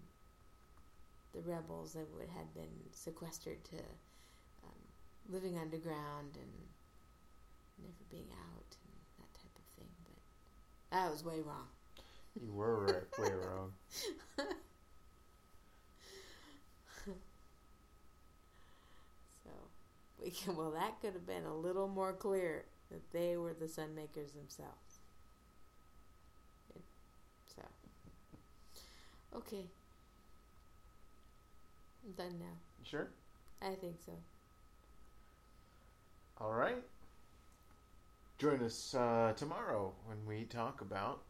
the 1.33 1.41
rebels 1.49 1.93
that 1.93 2.05
would, 2.13 2.27
had 2.35 2.53
been 2.53 2.91
sequestered 2.91 3.63
to 3.63 3.77
um, 3.77 4.81
living 5.29 5.57
underground 5.57 6.35
and 6.35 6.51
never 7.81 8.03
being 8.09 8.27
out 8.51 8.75
and 8.83 8.93
that 9.19 9.33
type 9.33 9.55
of 9.55 9.63
thing. 9.77 9.87
But 10.03 10.97
I 10.97 11.09
was 11.09 11.23
way 11.23 11.39
wrong. 11.39 11.67
You 12.41 12.51
were 12.51 13.07
way 13.17 13.31
wrong. 13.31 13.71
So 19.43 19.51
we 20.23 20.31
can, 20.31 20.55
well, 20.55 20.71
that 20.71 21.01
could 21.01 21.13
have 21.13 21.25
been 21.25 21.45
a 21.45 21.55
little 21.55 21.87
more 21.87 22.13
clear 22.13 22.65
that 22.91 23.11
they 23.11 23.37
were 23.37 23.53
the 23.53 23.67
sun 23.67 23.95
makers 23.95 24.31
themselves. 24.31 24.99
So, 27.55 27.61
okay, 29.35 29.65
I'm 32.05 32.11
done 32.13 32.39
now. 32.39 32.57
Sure. 32.83 33.07
I 33.61 33.75
think 33.75 33.97
so. 34.05 34.13
All 36.39 36.53
right. 36.53 36.83
Join 38.37 38.61
us 38.63 38.95
uh, 38.95 39.33
tomorrow 39.35 39.93
when 40.05 40.25
we 40.25 40.45
talk 40.45 40.81
about 40.81 41.21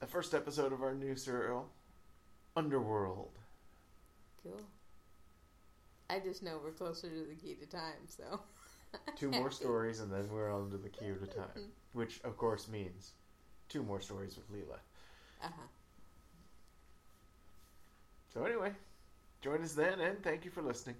the 0.00 0.06
first 0.06 0.34
episode 0.34 0.72
of 0.72 0.82
our 0.82 0.94
new 0.94 1.16
serial, 1.16 1.68
Underworld. 2.56 3.38
Cool. 4.42 4.60
I 6.10 6.18
just 6.18 6.42
know 6.42 6.58
we're 6.62 6.72
closer 6.72 7.08
to 7.08 7.24
the 7.28 7.34
key 7.34 7.54
to 7.54 7.66
time, 7.66 8.06
so. 8.08 8.40
Two 9.16 9.30
more 9.30 9.50
stories, 9.50 10.00
and 10.00 10.12
then 10.12 10.28
we're 10.32 10.52
on 10.52 10.70
to 10.70 10.76
the 10.76 10.88
key 10.88 11.06
to 11.06 11.26
time, 11.26 11.70
which 11.92 12.20
of 12.24 12.36
course 12.36 12.68
means 12.68 13.12
two 13.68 13.84
more 13.84 14.00
stories 14.00 14.36
with 14.36 14.50
Leela. 14.50 14.78
Uh 15.42 15.46
huh. 15.56 15.68
So 18.34 18.44
anyway, 18.44 18.72
join 19.40 19.62
us 19.62 19.74
then, 19.74 20.00
and 20.00 20.20
thank 20.22 20.44
you 20.44 20.50
for 20.50 20.62
listening. 20.62 20.96